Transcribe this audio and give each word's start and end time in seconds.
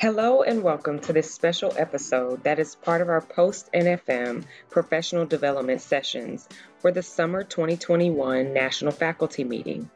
Hello 0.00 0.40
and 0.40 0.62
welcome 0.62 0.98
to 1.00 1.12
this 1.12 1.30
special 1.30 1.74
episode 1.76 2.42
that 2.44 2.58
is 2.58 2.74
part 2.74 3.02
of 3.02 3.10
our 3.10 3.20
post 3.20 3.68
NFM 3.74 4.46
professional 4.70 5.26
development 5.26 5.82
sessions 5.82 6.48
for 6.78 6.90
the 6.90 7.02
summer 7.02 7.44
2021 7.44 8.54
National 8.54 8.92
Faculty 8.92 9.44
Meeting. 9.44 9.90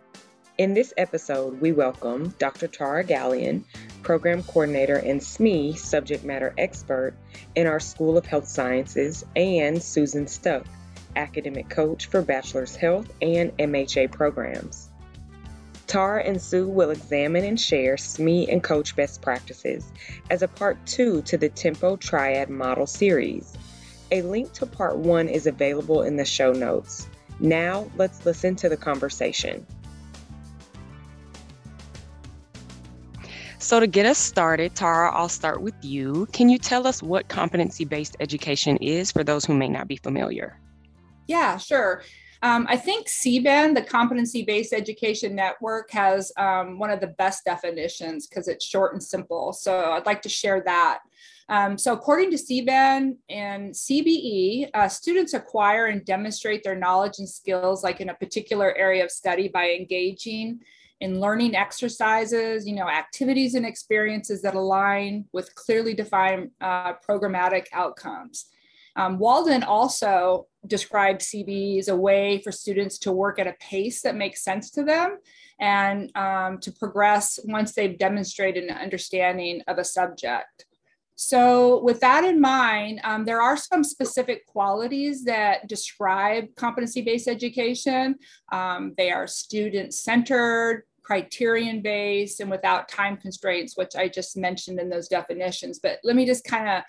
In 0.58 0.74
this 0.74 0.92
episode, 0.98 1.58
we 1.58 1.72
welcome 1.72 2.34
Dr. 2.38 2.68
Tara 2.68 3.02
Gallion, 3.02 3.64
Program 4.02 4.42
Coordinator 4.42 4.96
and 4.96 5.22
SME 5.22 5.78
Subject 5.78 6.22
Matter 6.22 6.52
Expert 6.58 7.14
in 7.54 7.66
our 7.66 7.80
School 7.80 8.18
of 8.18 8.26
Health 8.26 8.46
Sciences, 8.46 9.24
and 9.34 9.82
Susan 9.82 10.26
Stuck, 10.26 10.66
Academic 11.16 11.70
Coach 11.70 12.08
for 12.08 12.20
Bachelor's 12.20 12.76
Health 12.76 13.10
and 13.22 13.56
MHA 13.56 14.12
programs. 14.12 14.90
Tara 15.86 16.22
and 16.24 16.40
Sue 16.40 16.68
will 16.68 16.90
examine 16.90 17.44
and 17.44 17.60
share 17.60 17.96
SME 17.96 18.52
and 18.52 18.62
coach 18.62 18.96
best 18.96 19.22
practices 19.22 19.84
as 20.30 20.42
a 20.42 20.48
part 20.48 20.78
two 20.86 21.22
to 21.22 21.36
the 21.36 21.48
Tempo 21.48 21.96
Triad 21.96 22.50
model 22.50 22.86
series. 22.86 23.56
A 24.10 24.22
link 24.22 24.52
to 24.54 24.66
part 24.66 24.96
one 24.96 25.28
is 25.28 25.46
available 25.46 26.02
in 26.02 26.16
the 26.16 26.24
show 26.24 26.52
notes. 26.52 27.08
Now, 27.40 27.90
let's 27.96 28.24
listen 28.24 28.56
to 28.56 28.68
the 28.68 28.76
conversation. 28.76 29.66
So, 33.58 33.80
to 33.80 33.86
get 33.86 34.04
us 34.04 34.18
started, 34.18 34.74
Tara, 34.74 35.10
I'll 35.10 35.28
start 35.28 35.62
with 35.62 35.74
you. 35.82 36.26
Can 36.32 36.50
you 36.50 36.58
tell 36.58 36.86
us 36.86 37.02
what 37.02 37.28
competency 37.28 37.84
based 37.84 38.14
education 38.20 38.76
is 38.76 39.10
for 39.10 39.24
those 39.24 39.44
who 39.44 39.54
may 39.54 39.68
not 39.68 39.88
be 39.88 39.96
familiar? 39.96 40.58
Yeah, 41.26 41.56
sure. 41.56 42.02
Um, 42.44 42.66
I 42.68 42.76
think 42.76 43.08
CBEN, 43.08 43.74
the 43.74 43.80
Competency 43.80 44.44
Based 44.44 44.74
Education 44.74 45.34
Network, 45.34 45.90
has 45.92 46.30
um, 46.36 46.78
one 46.78 46.90
of 46.90 47.00
the 47.00 47.06
best 47.06 47.42
definitions 47.46 48.26
because 48.26 48.48
it's 48.48 48.66
short 48.66 48.92
and 48.92 49.02
simple. 49.02 49.54
So 49.54 49.92
I'd 49.92 50.04
like 50.04 50.20
to 50.22 50.28
share 50.28 50.62
that. 50.66 50.98
Um, 51.48 51.78
so, 51.78 51.94
according 51.94 52.30
to 52.32 52.36
CBEN 52.36 53.16
and 53.30 53.72
CBE, 53.72 54.68
uh, 54.74 54.88
students 54.88 55.32
acquire 55.32 55.86
and 55.86 56.04
demonstrate 56.04 56.62
their 56.62 56.76
knowledge 56.76 57.18
and 57.18 57.28
skills, 57.28 57.82
like 57.82 58.02
in 58.02 58.10
a 58.10 58.14
particular 58.14 58.76
area 58.76 59.04
of 59.04 59.10
study, 59.10 59.48
by 59.48 59.70
engaging 59.70 60.60
in 61.00 61.20
learning 61.20 61.56
exercises, 61.56 62.66
you 62.66 62.74
know, 62.74 62.90
activities 62.90 63.54
and 63.54 63.64
experiences 63.64 64.42
that 64.42 64.54
align 64.54 65.24
with 65.32 65.54
clearly 65.54 65.94
defined 65.94 66.50
uh, 66.60 66.92
programmatic 67.08 67.64
outcomes. 67.72 68.50
Um, 68.96 69.18
Walden 69.18 69.62
also 69.62 70.46
described 70.66 71.20
CBE 71.20 71.78
as 71.78 71.88
a 71.88 71.96
way 71.96 72.40
for 72.42 72.52
students 72.52 72.98
to 72.98 73.12
work 73.12 73.38
at 73.38 73.46
a 73.46 73.56
pace 73.60 74.02
that 74.02 74.16
makes 74.16 74.44
sense 74.44 74.70
to 74.72 74.84
them 74.84 75.18
and 75.60 76.10
um, 76.16 76.58
to 76.58 76.72
progress 76.72 77.38
once 77.44 77.72
they've 77.72 77.98
demonstrated 77.98 78.64
an 78.64 78.76
understanding 78.76 79.62
of 79.66 79.78
a 79.78 79.84
subject. 79.84 80.66
So, 81.16 81.80
with 81.82 82.00
that 82.00 82.24
in 82.24 82.40
mind, 82.40 83.00
um, 83.04 83.24
there 83.24 83.40
are 83.40 83.56
some 83.56 83.84
specific 83.84 84.46
qualities 84.46 85.24
that 85.24 85.68
describe 85.68 86.52
competency 86.56 87.02
based 87.02 87.28
education. 87.28 88.16
Um, 88.50 88.94
they 88.96 89.12
are 89.12 89.28
student 89.28 89.94
centered, 89.94 90.82
criterion 91.04 91.82
based, 91.82 92.40
and 92.40 92.50
without 92.50 92.88
time 92.88 93.16
constraints, 93.16 93.76
which 93.76 93.94
I 93.94 94.08
just 94.08 94.36
mentioned 94.36 94.80
in 94.80 94.88
those 94.88 95.06
definitions. 95.06 95.78
But 95.80 96.00
let 96.02 96.16
me 96.16 96.26
just 96.26 96.44
kind 96.44 96.68
of 96.68 96.82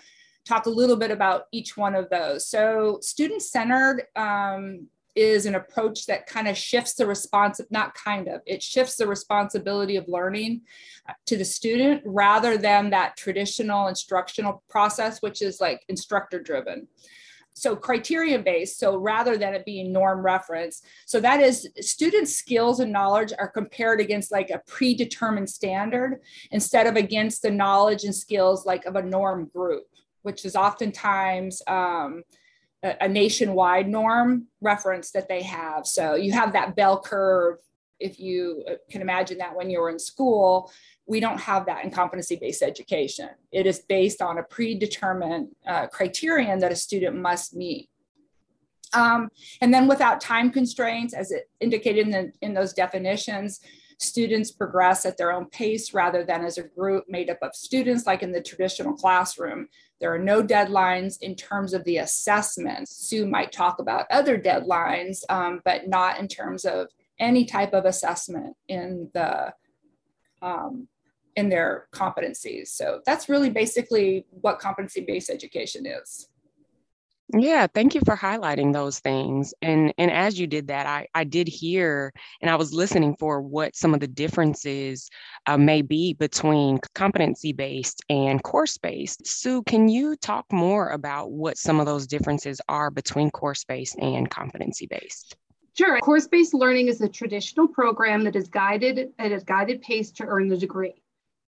talk 0.46 0.66
a 0.66 0.70
little 0.70 0.96
bit 0.96 1.12
about 1.12 1.44
each 1.52 1.76
one 1.76 1.96
of 1.96 2.10
those. 2.10 2.48
So, 2.48 3.00
student 3.02 3.42
centered 3.42 4.04
um, 4.16 4.88
is 5.16 5.46
an 5.46 5.56
approach 5.56 6.06
that 6.06 6.28
kind 6.28 6.48
of 6.48 6.58
shifts 6.58 6.94
the 6.96 7.08
response, 7.08 7.62
not 7.70 7.94
kind 7.96 8.28
of, 8.28 8.42
it 8.46 8.62
shifts 8.62 8.98
the 8.98 9.08
responsibility 9.08 9.96
of 9.96 10.08
learning 10.08 10.62
uh, 11.08 11.14
to 11.26 11.38
the 11.38 11.46
student 11.46 12.02
rather 12.06 12.58
than 12.58 12.90
that 12.90 13.16
traditional 13.16 13.88
instructional 13.88 14.62
process, 14.70 15.22
which 15.22 15.42
is 15.42 15.62
like 15.62 15.84
instructor 15.88 16.40
driven. 16.40 16.88
So 17.58 17.74
criterion 17.74 18.44
based, 18.44 18.78
so 18.80 18.98
rather 18.98 19.38
than 19.38 19.54
it 19.54 19.64
being 19.64 19.94
norm 19.94 20.20
reference. 20.20 20.82
So 21.06 21.22
that 21.22 21.40
is 21.40 21.70
student 21.80 22.28
skills 22.28 22.82
and 22.82 22.92
knowledge 22.92 23.32
are 23.40 23.48
compared 23.48 24.02
against 24.02 24.30
like 24.30 24.50
a 24.50 24.62
predetermined 24.68 25.50
standard 25.50 26.20
instead 26.52 26.86
of 26.86 26.98
against 26.98 27.42
the 27.42 27.52
knowledge 27.52 28.04
and 28.04 28.14
skills 28.14 28.66
like 28.66 28.84
of 28.84 28.98
a 28.98 29.02
norm 29.02 29.50
group 29.54 29.86
which 30.26 30.44
is 30.44 30.56
oftentimes 30.56 31.62
um, 31.68 32.24
a, 32.84 32.96
a 33.02 33.08
nationwide 33.08 33.88
norm 33.88 34.48
reference 34.60 35.12
that 35.12 35.30
they 35.30 35.44
have. 35.44 35.86
So 35.86 36.16
you 36.16 36.32
have 36.32 36.52
that 36.54 36.76
bell 36.76 37.00
curve. 37.00 37.60
If 38.00 38.20
you 38.20 38.64
uh, 38.68 38.74
can 38.90 39.02
imagine 39.02 39.38
that 39.38 39.56
when 39.56 39.70
you 39.70 39.80
were 39.80 39.92
in 39.92 40.00
school, 40.00 40.72
we 41.06 41.20
don't 41.20 41.40
have 41.40 41.68
that 41.68 41.86
in 41.86 41.92
competency 41.92 42.38
based 42.38 42.64
education. 42.64 43.30
It 43.52 43.68
is 43.68 43.80
based 43.88 44.20
on 44.20 44.40
a 44.40 44.44
predetermined 44.44 45.50
uh, 45.68 45.86
criterion 45.88 46.58
that 46.60 46.72
a 46.72 46.76
student 46.76 47.16
must 47.16 47.56
meet. 47.56 47.90
Um, 48.94 49.30
and 49.62 49.72
then 49.72 49.88
without 49.88 50.20
time 50.20 50.50
constraints, 50.50 51.14
as 51.14 51.32
it 51.32 51.50
indicated 51.60 52.08
in, 52.08 52.12
the, 52.12 52.32
in 52.42 52.54
those 52.56 52.74
definitions, 52.74 53.60
students 53.98 54.52
progress 54.52 55.06
at 55.06 55.18
their 55.18 55.32
own 55.32 55.46
pace 55.48 55.94
rather 55.94 56.24
than 56.24 56.44
as 56.44 56.58
a 56.58 56.64
group 56.64 57.06
made 57.08 57.30
up 57.30 57.40
of 57.42 57.56
students 57.56 58.06
like 58.06 58.24
in 58.24 58.32
the 58.32 58.42
traditional 58.42 58.94
classroom. 58.94 59.68
There 60.00 60.14
are 60.14 60.20
no 60.20 60.44
deadlines 60.44 61.18
in 61.22 61.36
terms 61.36 61.74
of 61.74 61.84
the 61.86 61.98
assessments. 61.98 62.96
Sue 62.96 63.26
might 63.26 63.52
talk 63.52 63.80
about 63.80 64.06
other 64.12 64.38
deadlines, 64.38 65.24
um, 65.30 65.62
but 65.64 65.88
not 65.88 66.20
in 66.20 66.28
terms 66.28 66.66
of 66.66 66.88
any 67.20 67.46
type 67.46 67.74
of 67.74 67.86
assessment 67.86 68.56
in 68.68 69.10
the 69.14 69.54
um, 70.42 70.88
in 71.36 71.50
their 71.50 71.88
competencies. 71.94 72.68
So 72.68 73.02
that's 73.06 73.28
really 73.28 73.50
basically 73.50 74.26
what 74.30 74.60
competency-based 74.60 75.30
education 75.30 75.86
is. 75.86 76.30
Yeah, 77.34 77.66
thank 77.74 77.96
you 77.96 78.02
for 78.06 78.16
highlighting 78.16 78.72
those 78.72 79.00
things. 79.00 79.54
And 79.62 79.94
and 79.98 80.12
as 80.12 80.40
you 80.40 80.46
did 80.46 80.68
that, 80.68 80.86
I 80.86 81.08
I 81.16 81.24
did 81.24 81.48
hear 81.48 82.14
and 82.42 82.52
I 82.52 82.56
was 82.56 82.72
listening 82.72 83.16
for 83.18 83.42
what 83.42 83.76
some 83.76 83.96
of 83.96 84.00
the 84.00 84.08
differences 84.08 85.10
uh, 85.48 85.58
may 85.58 85.82
be 85.82 86.14
between 86.14 86.80
competency 86.94 87.52
based 87.52 88.04
and 88.10 88.44
course 88.44 88.78
based. 88.78 89.26
Sue, 89.26 89.64
can 89.64 89.88
you 89.88 90.16
talk 90.16 90.46
more 90.52 90.90
about 90.90 91.32
what 91.32 91.58
some 91.58 91.80
of 91.80 91.88
those 91.88 92.06
differences 92.06 92.62
are 92.70 92.92
between 92.92 93.32
course 93.32 93.64
based 93.64 93.98
and 93.98 94.30
competency 94.30 94.86
based? 94.86 95.36
Sure. 95.78 96.00
Course-based 96.00 96.54
learning 96.54 96.88
is 96.88 97.02
a 97.02 97.10
traditional 97.10 97.68
program 97.68 98.24
that 98.24 98.38
is 98.38 98.48
guided 98.48 99.12
at 99.20 99.34
a 99.34 99.44
guided 99.44 99.82
pace 99.82 100.10
to 100.12 100.24
earn 100.24 100.48
the 100.48 100.56
degree. 100.56 100.94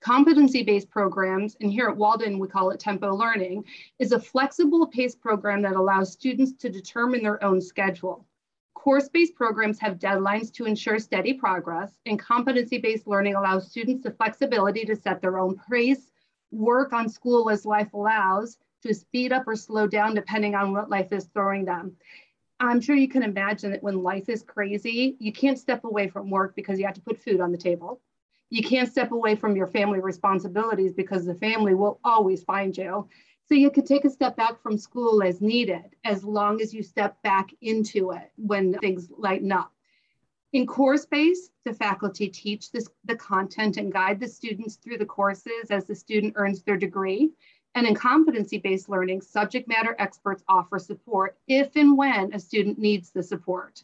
Competency-based 0.01 0.89
programs, 0.89 1.57
and 1.61 1.71
here 1.71 1.87
at 1.87 1.97
Walden 1.97 2.37
we 2.37 2.47
call 2.47 2.69
it 2.69 2.79
Tempo 2.79 3.15
Learning, 3.15 3.63
is 3.97 4.11
a 4.11 4.19
flexible 4.19 4.85
pace 4.85 5.15
program 5.15 5.61
that 5.63 5.75
allows 5.75 6.11
students 6.11 6.53
to 6.53 6.69
determine 6.69 7.23
their 7.23 7.43
own 7.43 7.59
schedule. 7.59 8.25
Course-based 8.75 9.33
programs 9.33 9.79
have 9.79 9.97
deadlines 9.97 10.53
to 10.53 10.65
ensure 10.65 10.99
steady 10.99 11.33
progress, 11.33 11.97
and 12.05 12.19
competency-based 12.19 13.07
learning 13.07 13.33
allows 13.33 13.71
students 13.71 14.03
the 14.03 14.11
flexibility 14.11 14.85
to 14.85 14.95
set 14.95 15.21
their 15.21 15.39
own 15.39 15.59
pace, 15.69 16.11
work 16.51 16.93
on 16.93 17.09
school 17.09 17.49
as 17.49 17.65
life 17.65 17.93
allows, 17.93 18.59
to 18.83 18.93
speed 18.93 19.31
up 19.33 19.47
or 19.47 19.55
slow 19.55 19.87
down 19.87 20.13
depending 20.13 20.53
on 20.53 20.71
what 20.71 20.89
life 20.89 21.11
is 21.11 21.25
throwing 21.33 21.65
them. 21.65 21.95
I'm 22.59 22.79
sure 22.79 22.95
you 22.95 23.07
can 23.07 23.23
imagine 23.23 23.71
that 23.71 23.81
when 23.81 24.03
life 24.03 24.29
is 24.29 24.43
crazy, 24.43 25.15
you 25.19 25.33
can't 25.33 25.57
step 25.57 25.83
away 25.83 26.07
from 26.07 26.29
work 26.29 26.55
because 26.55 26.77
you 26.77 26.85
have 26.85 26.93
to 26.93 27.01
put 27.01 27.21
food 27.21 27.41
on 27.41 27.51
the 27.51 27.57
table 27.57 28.01
you 28.55 28.63
can't 28.63 28.89
step 28.89 29.11
away 29.11 29.35
from 29.35 29.57
your 29.57 29.67
family 29.67 29.99
responsibilities 29.99 30.93
because 30.93 31.25
the 31.25 31.35
family 31.35 31.73
will 31.73 31.99
always 32.05 32.41
find 32.41 32.77
you. 32.77 33.05
So 33.49 33.53
you 33.53 33.69
could 33.69 33.85
take 33.85 34.05
a 34.05 34.09
step 34.09 34.37
back 34.37 34.61
from 34.61 34.77
school 34.77 35.21
as 35.21 35.41
needed, 35.41 35.83
as 36.05 36.23
long 36.23 36.61
as 36.61 36.73
you 36.73 36.81
step 36.81 37.21
back 37.21 37.49
into 37.61 38.11
it 38.11 38.31
when 38.37 38.73
things 38.75 39.09
lighten 39.17 39.51
up. 39.51 39.73
In 40.53 40.65
course-based, 40.65 41.51
the 41.65 41.73
faculty 41.73 42.29
teach 42.29 42.71
this, 42.71 42.87
the 43.03 43.17
content 43.17 43.75
and 43.75 43.91
guide 43.91 44.21
the 44.21 44.27
students 44.27 44.75
through 44.77 44.99
the 44.99 45.05
courses 45.05 45.69
as 45.69 45.83
the 45.83 45.93
student 45.93 46.35
earns 46.37 46.63
their 46.63 46.77
degree. 46.77 47.31
And 47.75 47.85
in 47.85 47.93
competency-based 47.93 48.87
learning, 48.87 49.19
subject 49.19 49.67
matter 49.67 49.97
experts 49.99 50.45
offer 50.47 50.79
support 50.79 51.37
if 51.49 51.75
and 51.75 51.97
when 51.97 52.33
a 52.33 52.39
student 52.39 52.79
needs 52.79 53.11
the 53.11 53.21
support. 53.21 53.83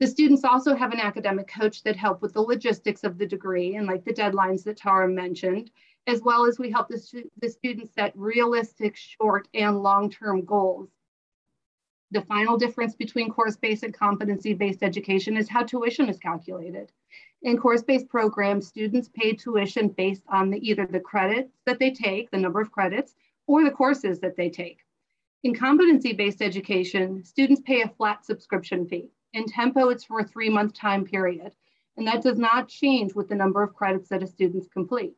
The 0.00 0.06
students 0.06 0.44
also 0.44 0.74
have 0.74 0.92
an 0.92 1.00
academic 1.00 1.46
coach 1.46 1.82
that 1.82 1.94
help 1.94 2.22
with 2.22 2.32
the 2.32 2.40
logistics 2.40 3.04
of 3.04 3.18
the 3.18 3.26
degree 3.26 3.76
and 3.76 3.86
like 3.86 4.02
the 4.02 4.14
deadlines 4.14 4.64
that 4.64 4.78
Tara 4.78 5.06
mentioned, 5.06 5.70
as 6.06 6.22
well 6.22 6.46
as 6.46 6.58
we 6.58 6.70
help 6.70 6.88
the, 6.88 7.24
the 7.42 7.50
students 7.50 7.92
set 7.92 8.16
realistic 8.16 8.96
short 8.96 9.46
and 9.52 9.82
long-term 9.82 10.46
goals. 10.46 10.88
The 12.12 12.22
final 12.22 12.56
difference 12.56 12.94
between 12.96 13.30
course-based 13.30 13.82
and 13.82 13.92
competency-based 13.92 14.82
education 14.82 15.36
is 15.36 15.50
how 15.50 15.64
tuition 15.64 16.08
is 16.08 16.18
calculated. 16.18 16.90
In 17.42 17.58
course-based 17.58 18.08
programs, 18.08 18.68
students 18.68 19.10
pay 19.14 19.34
tuition 19.34 19.88
based 19.88 20.22
on 20.28 20.48
the, 20.48 20.66
either 20.66 20.86
the 20.86 20.98
credits 20.98 21.52
that 21.66 21.78
they 21.78 21.90
take, 21.90 22.30
the 22.30 22.38
number 22.38 22.62
of 22.62 22.72
credits, 22.72 23.14
or 23.46 23.64
the 23.64 23.70
courses 23.70 24.18
that 24.20 24.34
they 24.34 24.48
take. 24.48 24.78
In 25.44 25.54
competency-based 25.54 26.40
education, 26.40 27.22
students 27.22 27.60
pay 27.60 27.82
a 27.82 27.88
flat 27.88 28.24
subscription 28.24 28.86
fee. 28.86 29.10
In 29.32 29.46
Tempo, 29.46 29.88
it's 29.88 30.04
for 30.04 30.20
a 30.20 30.24
three 30.24 30.48
month 30.48 30.74
time 30.74 31.04
period. 31.04 31.54
And 31.96 32.06
that 32.06 32.22
does 32.22 32.38
not 32.38 32.68
change 32.68 33.14
with 33.14 33.28
the 33.28 33.34
number 33.34 33.62
of 33.62 33.74
credits 33.74 34.08
that 34.08 34.22
a 34.22 34.26
student's 34.26 34.68
complete. 34.68 35.14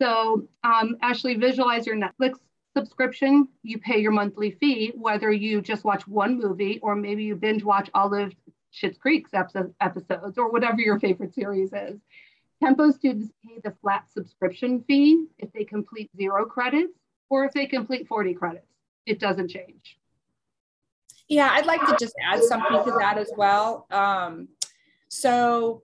So 0.00 0.48
um, 0.64 0.96
Ashley, 1.02 1.34
visualize 1.34 1.86
your 1.86 1.96
Netflix 1.96 2.38
subscription. 2.76 3.48
You 3.62 3.78
pay 3.78 3.98
your 3.98 4.12
monthly 4.12 4.50
fee, 4.50 4.92
whether 4.94 5.30
you 5.30 5.62
just 5.62 5.84
watch 5.84 6.06
one 6.06 6.38
movie 6.38 6.78
or 6.82 6.94
maybe 6.94 7.24
you 7.24 7.36
binge 7.36 7.64
watch 7.64 7.90
all 7.94 8.12
of 8.12 8.34
Schitt's 8.72 8.98
Creek's 8.98 9.30
episodes 9.32 10.36
or 10.36 10.50
whatever 10.50 10.80
your 10.80 11.00
favorite 11.00 11.34
series 11.34 11.72
is. 11.72 11.98
Tempo 12.62 12.90
students 12.90 13.32
pay 13.44 13.60
the 13.62 13.74
flat 13.82 14.10
subscription 14.12 14.82
fee 14.86 15.26
if 15.38 15.52
they 15.52 15.64
complete 15.64 16.10
zero 16.16 16.44
credits 16.44 16.98
or 17.28 17.44
if 17.44 17.52
they 17.52 17.66
complete 17.66 18.08
40 18.08 18.34
credits. 18.34 18.66
It 19.06 19.20
doesn't 19.20 19.48
change. 19.48 19.98
Yeah, 21.28 21.50
I'd 21.52 21.66
like 21.66 21.80
to 21.86 21.96
just 21.98 22.14
add 22.24 22.42
something 22.44 22.84
to 22.84 22.92
that 22.98 23.18
as 23.18 23.30
well. 23.36 23.86
Um, 23.90 24.48
so 25.08 25.82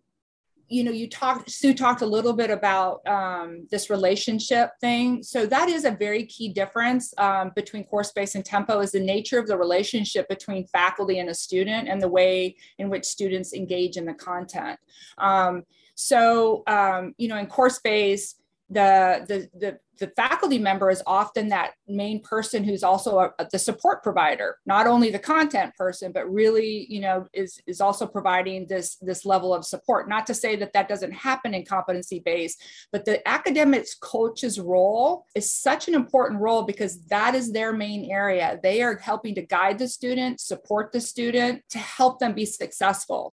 you 0.73 0.85
know, 0.85 0.91
you 0.91 1.07
talked, 1.07 1.51
Sue 1.51 1.75
talked 1.75 2.01
a 2.01 2.07
little 2.07 2.33
bit 2.33 2.51
about 2.51 3.07
um, 3.07 3.67
this 3.71 3.91
relationship 3.91 4.71
thing. 4.81 5.23
So 5.23 5.45
that 5.45 5.69
is 5.69 5.85
a 5.85 5.91
very 5.91 6.25
key 6.25 6.49
difference 6.49 7.13
um, 7.19 7.53
between 7.55 7.85
CourseBase 7.85 8.37
and 8.37 8.45
Tempo 8.45 8.81
is 8.81 8.93
the 8.93 9.01
nature 9.01 9.39
of 9.39 9.47
the 9.47 9.57
relationship 9.59 10.27
between 10.31 10.67
faculty 10.69 11.19
and 11.19 11.29
a 11.29 11.35
student 11.35 11.89
and 11.89 12.01
the 12.01 12.09
way 12.09 12.57
in 12.79 12.89
which 12.89 13.05
students 13.05 13.53
engage 13.53 13.99
in 13.99 14.07
the 14.07 14.15
content. 14.15 14.81
Um, 15.19 15.65
so, 15.95 16.63
um, 16.67 17.15
you 17.19 17.29
know, 17.29 17.37
in 17.37 17.49
CourseBase, 17.49 18.35
the, 18.71 19.25
the, 19.29 19.59
the 19.59 19.79
the 20.03 20.13
faculty 20.17 20.59
member 20.59 20.91
is 20.91 21.01
often 21.07 21.49
that 21.49 21.75
main 21.87 22.21
person 22.23 22.65
who's 22.65 22.83
also 22.83 23.21
a, 23.21 23.47
the 23.53 23.59
support 23.59 24.03
provider 24.03 24.57
not 24.67 24.89
only 24.89 25.11
the 25.11 25.19
content 25.19 25.73
person 25.77 26.11
but 26.11 26.29
really 26.29 26.87
you 26.89 27.01
know 27.01 27.25
is 27.33 27.61
is 27.69 27.81
also 27.81 28.05
providing 28.05 28.67
this 28.67 28.97
this 28.97 29.25
level 29.25 29.55
of 29.55 29.65
support. 29.65 30.09
Not 30.09 30.27
to 30.27 30.35
say 30.35 30.57
that 30.57 30.73
that 30.73 30.89
doesn't 30.89 31.13
happen 31.13 31.55
in 31.55 31.65
competency 31.65 32.21
based 32.25 32.61
but 32.91 33.05
the 33.05 33.27
academics 33.29 33.95
coach's 33.95 34.59
role 34.59 35.27
is 35.37 35.53
such 35.53 35.87
an 35.87 35.95
important 35.95 36.41
role 36.41 36.63
because 36.63 37.05
that 37.07 37.37
is 37.37 37.53
their 37.53 37.73
main 37.73 38.11
area. 38.11 38.59
They 38.61 38.83
are 38.83 38.97
helping 38.97 39.37
to 39.37 39.43
guide 39.43 39.79
the 39.79 39.89
student 39.89 40.41
support 40.41 40.91
the 40.91 41.01
student 41.01 41.63
to 41.71 41.79
help 41.79 42.19
them 42.19 42.33
be 42.35 42.47
successful 42.47 43.35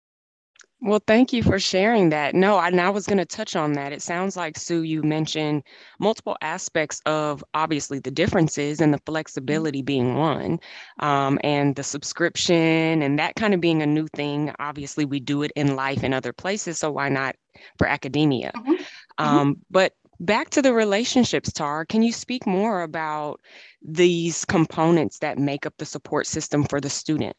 well, 0.87 1.03
thank 1.07 1.33
you 1.33 1.43
for 1.43 1.59
sharing 1.59 2.11
that. 2.11 2.35
No, 2.35 2.57
I, 2.57 2.69
and 2.69 2.81
I 2.81 2.91
was 2.91 3.07
going 3.07 3.19
to 3.19 3.25
touch 3.25 3.57
on 3.57 3.73
that. 3.73 3.93
It 3.93 4.03
sounds 4.03 4.37
like, 4.37 4.57
Sue, 4.57 4.83
you 4.83 5.03
mentioned 5.03 5.65
multiple 5.99 6.37
aspects 6.41 7.03
of 7.07 7.45
obviously 7.55 7.99
the 7.99 8.11
differences 8.13 8.81
and 8.81 8.93
the 8.93 8.99
mm-hmm. 8.99 9.13
flexibility 9.13 9.83
being 9.83 10.15
one, 10.15 10.61
um, 11.01 11.41
and 11.43 11.75
the 11.75 11.83
subscription 11.83 13.03
and 13.03 13.19
that 13.19 13.35
kind 13.35 13.53
of 13.53 13.61
being 13.61 13.83
a 13.83 13.87
new 13.87 14.07
thing. 14.15 14.53
Obviously, 14.61 15.05
we 15.05 15.19
do 15.19 15.43
it 15.43 15.51
in 15.57 15.75
life 15.75 16.05
in 16.05 16.15
other 16.15 16.33
places, 16.33 16.79
so 16.79 16.93
why 16.93 17.09
not 17.09 17.35
for 17.79 17.89
academia? 17.89 18.53
Mm-hmm. 18.57 18.73
mm-hmm. 18.73 19.25
Um, 19.25 19.57
but 19.71 19.93
back 20.21 20.51
to 20.51 20.63
the 20.63 20.73
relationships, 20.73 21.53
Tar, 21.53 21.85
can 21.85 22.03
you 22.03 22.13
speak 22.13 22.47
more 22.47 22.83
about 22.83 23.41
these 23.83 24.45
components 24.45 25.19
that 25.19 25.39
make 25.39 25.67
up 25.67 25.75
the 25.79 25.87
support 25.87 26.27
system 26.27 26.65
for 26.65 26.81
the 26.81 26.91
student? 26.91 27.37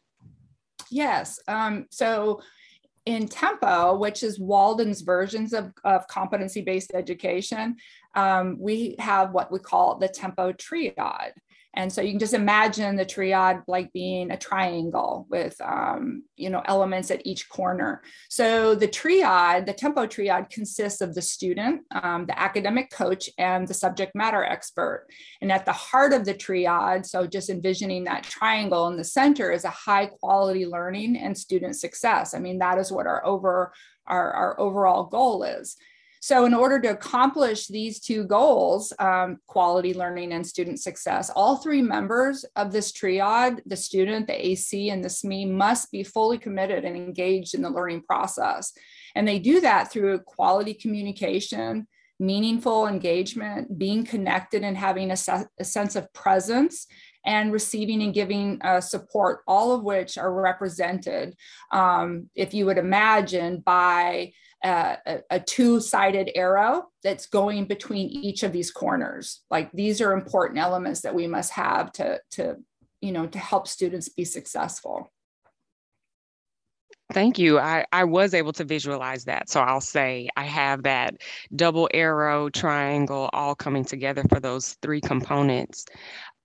Yes. 0.90 1.38
Um, 1.48 1.86
so, 1.90 2.40
in 3.08 3.26
Tempo, 3.26 3.96
which 3.96 4.22
is 4.22 4.38
Walden's 4.38 5.00
versions 5.00 5.54
of, 5.54 5.72
of 5.82 6.06
competency 6.08 6.60
based 6.60 6.90
education, 6.92 7.76
um, 8.14 8.58
we 8.60 8.96
have 8.98 9.32
what 9.32 9.50
we 9.50 9.58
call 9.58 9.96
the 9.96 10.08
Tempo 10.08 10.52
triad. 10.52 11.32
And 11.78 11.92
so 11.92 12.02
you 12.02 12.10
can 12.10 12.18
just 12.18 12.34
imagine 12.34 12.96
the 12.96 13.04
triad 13.04 13.62
like 13.68 13.92
being 13.92 14.32
a 14.32 14.36
triangle 14.36 15.28
with, 15.30 15.54
um, 15.60 16.24
you 16.34 16.50
know, 16.50 16.60
elements 16.64 17.12
at 17.12 17.24
each 17.24 17.48
corner. 17.48 18.02
So 18.28 18.74
the 18.74 18.88
triad, 18.88 19.64
the 19.64 19.72
tempo 19.72 20.06
triad 20.06 20.50
consists 20.50 21.00
of 21.00 21.14
the 21.14 21.22
student, 21.22 21.82
um, 21.92 22.26
the 22.26 22.36
academic 22.36 22.90
coach, 22.90 23.30
and 23.38 23.68
the 23.68 23.74
subject 23.74 24.16
matter 24.16 24.42
expert. 24.42 25.06
And 25.40 25.52
at 25.52 25.66
the 25.66 25.72
heart 25.72 26.12
of 26.12 26.24
the 26.24 26.34
triad, 26.34 27.06
so 27.06 27.28
just 27.28 27.48
envisioning 27.48 28.02
that 28.04 28.24
triangle 28.24 28.88
in 28.88 28.96
the 28.96 29.04
center 29.04 29.52
is 29.52 29.64
a 29.64 29.70
high 29.70 30.06
quality 30.06 30.66
learning 30.66 31.16
and 31.16 31.38
student 31.38 31.76
success. 31.76 32.34
I 32.34 32.40
mean, 32.40 32.58
that 32.58 32.78
is 32.78 32.90
what 32.90 33.06
our 33.06 33.24
over 33.24 33.72
our, 34.08 34.32
our 34.32 34.60
overall 34.60 35.04
goal 35.04 35.44
is. 35.44 35.76
So, 36.20 36.44
in 36.44 36.54
order 36.54 36.80
to 36.80 36.88
accomplish 36.88 37.66
these 37.66 38.00
two 38.00 38.24
goals, 38.24 38.92
um, 38.98 39.38
quality 39.46 39.94
learning 39.94 40.32
and 40.32 40.46
student 40.46 40.80
success, 40.80 41.30
all 41.34 41.56
three 41.56 41.82
members 41.82 42.44
of 42.56 42.72
this 42.72 42.92
triad, 42.92 43.62
the 43.66 43.76
student, 43.76 44.26
the 44.26 44.46
AC, 44.46 44.90
and 44.90 45.04
the 45.04 45.08
SME, 45.08 45.50
must 45.50 45.92
be 45.92 46.02
fully 46.02 46.38
committed 46.38 46.84
and 46.84 46.96
engaged 46.96 47.54
in 47.54 47.62
the 47.62 47.70
learning 47.70 48.02
process. 48.02 48.72
And 49.14 49.26
they 49.26 49.38
do 49.38 49.60
that 49.60 49.90
through 49.92 50.20
quality 50.20 50.74
communication, 50.74 51.86
meaningful 52.18 52.86
engagement, 52.86 53.78
being 53.78 54.04
connected 54.04 54.64
and 54.64 54.76
having 54.76 55.10
a, 55.10 55.16
se- 55.16 55.46
a 55.58 55.64
sense 55.64 55.94
of 55.94 56.12
presence 56.12 56.86
and 57.24 57.52
receiving 57.52 58.02
and 58.02 58.14
giving 58.14 58.60
uh, 58.62 58.80
support, 58.80 59.40
all 59.46 59.72
of 59.72 59.82
which 59.82 60.16
are 60.18 60.32
represented, 60.32 61.36
um, 61.72 62.28
if 62.34 62.54
you 62.54 62.66
would 62.66 62.78
imagine, 62.78 63.60
by 63.60 64.32
Uh, 64.64 64.96
a, 65.06 65.18
a 65.30 65.38
two-sided 65.38 66.32
arrow 66.34 66.88
that's 67.04 67.26
going 67.26 67.64
between 67.64 68.08
each 68.08 68.42
of 68.42 68.52
these 68.52 68.72
corners. 68.72 69.42
Like 69.50 69.70
these 69.70 70.00
are 70.00 70.12
important 70.12 70.58
elements 70.58 71.02
that 71.02 71.14
we 71.14 71.28
must 71.28 71.52
have 71.52 71.92
to, 71.92 72.20
to 72.32 72.56
you 73.00 73.12
know, 73.12 73.26
to 73.28 73.38
help 73.38 73.68
students 73.68 74.08
be 74.08 74.24
successful. 74.24 75.12
Thank 77.12 77.38
you. 77.38 77.58
I, 77.58 77.86
I 77.92 78.04
was 78.04 78.34
able 78.34 78.52
to 78.52 78.64
visualize 78.64 79.24
that. 79.26 79.48
So 79.48 79.60
I'll 79.60 79.80
say 79.80 80.28
I 80.36 80.44
have 80.44 80.82
that 80.82 81.14
double 81.54 81.88
arrow 81.94 82.50
triangle 82.50 83.30
all 83.32 83.54
coming 83.54 83.84
together 83.84 84.24
for 84.28 84.40
those 84.40 84.76
three 84.82 85.00
components. 85.00 85.86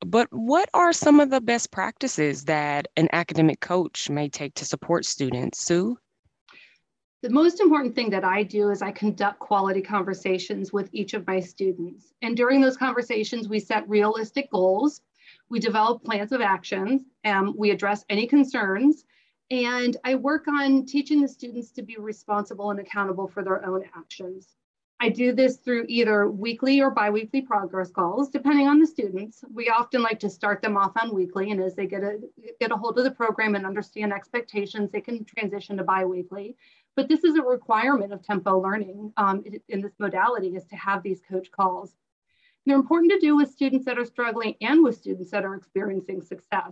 But 0.06 0.28
what 0.32 0.70
are 0.74 0.94
some 0.94 1.20
of 1.20 1.32
the 1.32 1.42
best 1.42 1.72
practices 1.72 2.46
that 2.46 2.88
an 2.96 3.10
academic 3.12 3.60
coach 3.60 4.10
may 4.10 4.30
take 4.30 4.54
to 4.56 4.66
support 4.66 5.06
students? 5.06 5.66
Sue? 5.66 5.98
The 7.24 7.30
most 7.30 7.62
important 7.62 7.96
thing 7.96 8.10
that 8.10 8.26
I 8.26 8.44
do 8.44 8.70
is 8.70 8.82
I 8.82 8.92
conduct 8.92 9.40
quality 9.40 9.82
conversations 9.82 10.74
with 10.74 10.90
each 10.92 11.14
of 11.14 11.26
my 11.26 11.40
students. 11.40 12.12
And 12.22 12.36
during 12.36 12.60
those 12.60 12.76
conversations, 12.76 13.48
we 13.48 13.62
set 13.62 13.88
realistic 13.88 14.52
goals, 14.52 15.00
we 15.48 15.62
develop 15.62 16.04
plans 16.04 16.34
of 16.34 16.42
actions, 16.42 17.04
and 17.24 17.56
we 17.56 17.72
address 17.72 18.04
any 18.10 18.28
concerns. 18.28 19.06
And 19.52 19.96
I 20.04 20.16
work 20.16 20.50
on 20.50 20.86
teaching 20.86 21.22
the 21.22 21.30
students 21.30 21.72
to 21.72 21.82
be 21.82 21.96
responsible 21.98 22.72
and 22.72 22.82
accountable 22.82 23.30
for 23.30 23.42
their 23.42 23.66
own 23.66 23.86
actions. 23.96 24.58
I 25.00 25.08
do 25.10 25.34
this 25.34 25.58
through 25.58 25.86
either 25.88 26.30
weekly 26.30 26.82
or 26.82 26.90
biweekly 26.90 27.42
progress 27.42 27.92
calls, 27.92 28.30
depending 28.30 28.68
on 28.68 28.80
the 28.80 28.88
students. 28.88 29.44
We 29.54 29.70
often 29.70 30.02
like 30.02 30.20
to 30.20 30.30
start 30.30 30.62
them 30.62 30.78
off 30.78 30.94
on 30.98 31.14
weekly, 31.14 31.52
and 31.52 31.62
as 31.62 31.76
they 31.76 31.88
get 31.88 32.04
a, 32.04 32.20
get 32.60 32.72
a 32.72 32.78
hold 32.78 32.98
of 32.98 33.06
the 33.06 33.12
program 33.12 33.56
and 33.56 33.66
understand 33.66 34.12
expectations, 34.12 34.92
they 34.92 35.02
can 35.02 35.26
transition 35.26 35.78
to 35.78 35.84
biweekly. 35.84 36.56
But 36.96 37.10
this 37.10 37.24
is 37.24 37.36
a 37.36 37.42
requirement 37.42 38.14
of 38.14 38.24
tempo 38.24 38.60
learning 38.60 39.14
um, 39.18 39.44
in 39.68 39.82
this 39.82 39.94
modality 40.00 40.56
is 40.56 40.66
to 40.66 40.76
have 40.76 41.02
these 41.02 41.22
coach 41.28 41.52
calls. 41.52 41.96
They're 42.66 42.76
important 42.76 43.12
to 43.12 43.20
do 43.20 43.36
with 43.36 43.52
students 43.52 43.86
that 43.86 43.98
are 43.98 44.06
struggling 44.06 44.56
and 44.62 44.84
with 44.84 44.98
students 44.98 45.32
that 45.32 45.44
are 45.44 45.56
experiencing 45.56 46.22
success. 46.22 46.72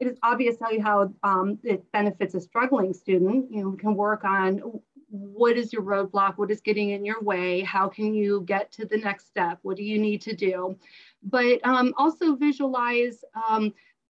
It 0.00 0.06
is 0.06 0.18
obvious 0.22 0.56
how 0.60 1.12
um, 1.22 1.58
it 1.62 1.90
benefits 1.92 2.34
a 2.34 2.40
struggling 2.40 2.92
student. 2.92 3.50
You 3.50 3.64
know, 3.64 3.72
can 3.72 3.94
work 3.94 4.24
on 4.24 4.80
what 5.14 5.56
is 5.56 5.72
your 5.72 5.82
roadblock, 5.82 6.38
what 6.38 6.50
is 6.50 6.60
getting 6.60 6.90
in 6.90 7.04
your 7.04 7.22
way, 7.22 7.60
how 7.60 7.88
can 7.88 8.14
you 8.14 8.42
get 8.46 8.72
to 8.72 8.84
the 8.84 8.98
next 8.98 9.28
step, 9.28 9.58
what 9.62 9.76
do 9.76 9.84
you 9.84 9.98
need 9.98 10.20
to 10.22 10.34
do, 10.34 10.76
but 11.22 11.64
um, 11.64 11.94
also 11.96 12.34
visualize 12.34 13.22
um, 13.48 13.72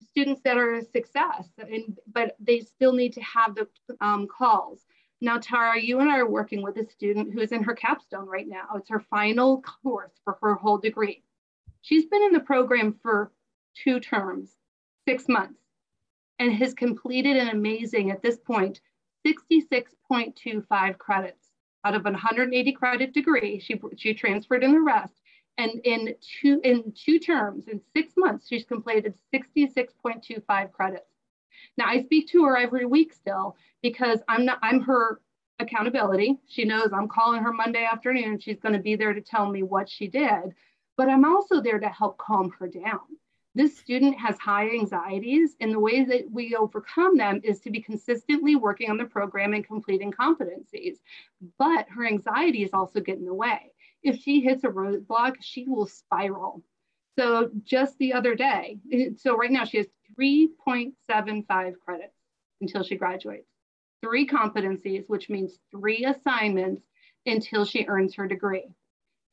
students 0.10 0.42
that 0.44 0.58
are 0.58 0.76
a 0.76 0.84
success, 0.84 1.48
and, 1.58 1.98
but 2.12 2.36
they 2.40 2.60
still 2.60 2.92
need 2.92 3.14
to 3.14 3.22
have 3.22 3.56
the 3.56 3.68
um, 4.02 4.28
calls. 4.28 4.86
Now, 5.22 5.38
Tara, 5.38 5.82
you 5.82 6.00
and 6.00 6.10
I 6.10 6.20
are 6.20 6.30
working 6.30 6.62
with 6.62 6.78
a 6.78 6.90
student 6.90 7.34
who 7.34 7.42
is 7.42 7.52
in 7.52 7.64
her 7.64 7.74
capstone 7.74 8.28
right 8.28 8.48
now. 8.48 8.70
It's 8.76 8.90
her 8.90 9.02
final 9.10 9.62
course 9.84 10.14
for 10.24 10.38
her 10.42 10.56
whole 10.56 10.78
degree. 10.78 11.24
She's 11.82 12.06
been 12.06 12.24
in 12.24 12.32
the 12.32 12.40
program 12.40 12.98
for 13.02 13.32
two 13.76 14.00
terms, 14.00 14.56
six 15.06 15.28
months, 15.28 15.60
and 16.40 16.54
has 16.54 16.74
completed 16.74 17.36
an 17.36 17.50
amazing, 17.50 18.12
at 18.12 18.22
this 18.22 18.38
point, 18.38 18.80
66.25 19.28 20.98
credits. 20.98 21.48
Out 21.86 21.96
of 21.96 22.06
a 22.06 22.12
180 22.12 22.72
credit 22.74 23.14
degree, 23.14 23.60
she, 23.60 23.80
she 23.98 24.14
transferred 24.14 24.64
in 24.64 24.72
the 24.72 24.82
rest. 24.82 25.14
And 25.58 25.82
in 25.84 26.16
two, 26.22 26.62
in 26.64 26.94
two 26.94 27.20
terms, 27.20 27.68
in 27.68 27.82
six 27.94 28.14
months, 28.16 28.48
she's 28.48 28.64
completed 28.64 29.14
66.25 29.34 30.72
credits. 30.72 31.09
Now 31.78 31.88
I 31.88 32.04
speak 32.04 32.30
to 32.30 32.46
her 32.46 32.58
every 32.58 32.86
week 32.86 33.14
still 33.14 33.56
because 33.82 34.20
I'm 34.28 34.46
not 34.46 34.60
I'm 34.62 34.82
her 34.82 35.22
accountability. 35.60 36.38
She 36.48 36.66
knows 36.66 36.90
I'm 36.94 37.08
calling 37.08 37.44
her 37.44 37.54
Monday 37.54 37.86
afternoon. 37.86 38.40
She's 38.40 38.60
going 38.60 38.74
to 38.74 38.80
be 38.80 38.96
there 38.96 39.14
to 39.14 39.22
tell 39.22 39.50
me 39.50 39.64
what 39.64 39.90
she 39.90 40.08
did, 40.08 40.56
but 40.98 41.10
I'm 41.10 41.26
also 41.26 41.62
there 41.62 41.80
to 41.80 41.90
help 41.90 42.18
calm 42.18 42.52
her 42.60 42.68
down. 42.68 43.00
This 43.56 43.78
student 43.78 44.18
has 44.20 44.38
high 44.38 44.70
anxieties, 44.70 45.56
and 45.60 45.74
the 45.74 45.80
way 45.80 46.04
that 46.04 46.32
we 46.32 46.56
overcome 46.56 47.18
them 47.18 47.42
is 47.44 47.60
to 47.62 47.72
be 47.72 47.82
consistently 47.82 48.56
working 48.56 48.90
on 48.90 48.98
the 48.98 49.06
program 49.06 49.54
and 49.54 49.66
completing 49.66 50.12
competencies. 50.12 50.98
But 51.58 51.90
her 51.90 52.06
anxiety 52.06 52.64
is 52.64 52.74
also 52.74 53.00
getting 53.00 53.24
in 53.24 53.28
the 53.28 53.34
way. 53.34 53.72
if 54.02 54.22
she 54.22 54.40
hits 54.40 54.64
a 54.64 54.68
roadblock, 54.68 55.36
she 55.42 55.66
will 55.66 55.88
spiral. 55.88 56.64
So 57.20 57.52
just 57.66 57.98
the 57.98 58.14
other 58.14 58.34
day, 58.34 58.80
so 59.18 59.36
right 59.36 59.52
now 59.52 59.66
she 59.66 59.76
has 59.76 59.88
3.75 60.18 61.74
credits 61.84 62.16
until 62.62 62.82
she 62.82 62.96
graduates, 62.96 63.50
three 64.02 64.26
competencies, 64.26 65.04
which 65.08 65.30
means 65.30 65.60
three 65.70 66.06
assignments 66.06 66.82
until 67.26 67.66
she 67.66 67.84
earns 67.90 68.16
her 68.16 68.26
degree. 68.26 68.74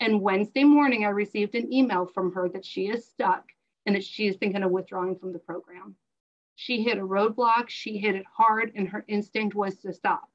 And 0.00 0.20
Wednesday 0.20 0.64
morning, 0.64 1.04
I 1.04 1.10
received 1.10 1.54
an 1.54 1.72
email 1.72 2.06
from 2.06 2.32
her 2.32 2.48
that 2.48 2.64
she 2.64 2.88
is 2.88 3.06
stuck 3.06 3.44
and 3.86 3.94
that 3.94 4.02
she 4.02 4.26
is 4.26 4.34
thinking 4.34 4.64
of 4.64 4.72
withdrawing 4.72 5.14
from 5.14 5.32
the 5.32 5.38
program. 5.38 5.94
She 6.56 6.82
hit 6.82 6.98
a 6.98 7.02
roadblock, 7.02 7.68
she 7.68 7.98
hit 7.98 8.16
it 8.16 8.26
hard, 8.36 8.72
and 8.74 8.88
her 8.88 9.04
instinct 9.06 9.54
was 9.54 9.78
to 9.82 9.92
stop. 9.92 10.28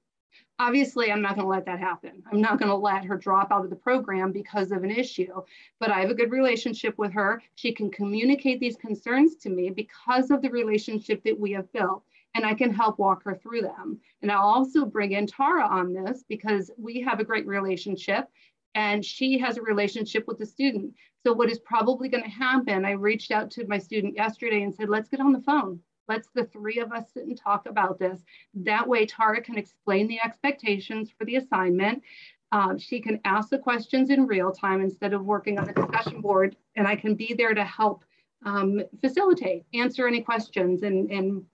Obviously, 0.60 1.12
I'm 1.12 1.22
not 1.22 1.36
going 1.36 1.46
to 1.46 1.50
let 1.50 1.66
that 1.66 1.80
happen. 1.80 2.22
I'm 2.32 2.42
not 2.42 2.60
going 2.60 2.70
to 2.70 2.76
let 2.76 3.04
her 3.06 3.18
drop 3.18 3.52
out 3.52 3.64
of 3.64 3.70
the 3.70 3.76
program 3.76 4.32
because 4.32 4.72
of 4.72 4.84
an 4.84 4.92
issue, 4.92 5.42
but 5.80 5.92
I 5.92 6.02
have 6.02 6.12
a 6.12 6.16
good 6.16 6.32
relationship 6.32 6.98
with 6.98 7.12
her. 7.14 7.42
She 7.56 7.74
can 7.74 7.90
communicate 7.90 8.60
these 8.60 8.76
concerns 8.76 9.36
to 9.38 9.50
me 9.50 9.70
because 9.70 10.30
of 10.30 10.42
the 10.42 10.50
relationship 10.50 11.24
that 11.24 11.40
we 11.40 11.52
have 11.54 11.72
built, 11.74 12.04
and 12.36 12.46
I 12.46 12.54
can 12.54 12.74
help 12.74 13.00
walk 13.00 13.24
her 13.24 13.36
through 13.36 13.62
them. 13.62 14.00
And 14.22 14.32
I'll 14.32 14.48
also 14.48 14.86
bring 14.86 15.14
in 15.14 15.26
Tara 15.28 15.66
on 15.66 15.94
this 15.94 16.24
because 16.30 16.70
we 16.78 17.02
have 17.02 17.20
a 17.20 17.26
great 17.26 17.48
relationship 17.48 18.28
and 18.76 19.04
she 19.04 19.38
has 19.40 19.58
a 19.58 19.62
relationship 19.62 20.28
with 20.28 20.38
the 20.38 20.46
student. 20.46 20.94
So, 21.24 21.34
what 21.34 21.52
is 21.52 21.60
probably 21.60 22.08
going 22.08 22.24
to 22.24 22.30
happen? 22.30 22.86
I 22.86 22.92
reached 22.92 23.32
out 23.32 23.52
to 23.52 23.68
my 23.68 23.78
student 23.78 24.16
yesterday 24.16 24.64
and 24.64 24.74
said, 24.74 24.90
let's 24.90 25.10
get 25.10 25.20
on 25.20 25.34
the 25.34 25.42
phone 25.42 25.82
Let's 26.08 26.30
the 26.34 26.46
three 26.46 26.80
of 26.80 26.92
us 26.92 27.06
sit 27.14 27.26
and 27.26 27.38
talk 27.38 27.68
about 27.68 28.00
this. 28.00 28.20
That 28.54 28.88
way, 28.88 29.06
Tara 29.06 29.42
can 29.42 29.58
explain 29.58 30.08
the 30.08 30.20
expectations 30.24 31.12
for 31.18 31.26
the 31.26 31.38
assignment. 31.38 32.04
Um, 32.52 32.78
she 32.78 33.00
can 33.00 33.20
ask 33.24 33.50
the 33.50 33.58
questions 33.58 34.10
in 34.10 34.28
real 34.28 34.52
time 34.52 34.82
instead 34.82 35.14
of 35.14 35.24
working 35.24 35.58
on 35.58 35.66
the 35.66 35.74
discussion 35.74 36.20
board, 36.22 36.58
and 36.76 36.88
I 36.88 36.96
can 36.96 37.16
be 37.16 37.34
there 37.34 37.54
to 37.54 37.64
help 37.64 38.04
um, 38.46 38.82
facilitate, 39.00 39.66
answer 39.74 40.08
any 40.08 40.22
questions, 40.22 40.84
and, 40.84 41.10
and 41.12 41.46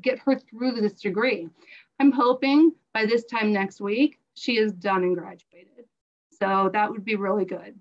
get 0.00 0.18
her 0.20 0.38
through 0.38 0.80
this 0.80 1.00
degree. 1.00 1.48
I'm 2.00 2.12
hoping 2.12 2.72
by 2.92 3.06
this 3.06 3.24
time 3.24 3.52
next 3.52 3.80
week, 3.80 4.18
she 4.34 4.58
is 4.58 4.72
done 4.72 5.02
and 5.02 5.16
graduated. 5.16 5.86
So 6.30 6.70
that 6.72 6.90
would 6.90 7.04
be 7.04 7.16
really 7.16 7.44
good. 7.44 7.78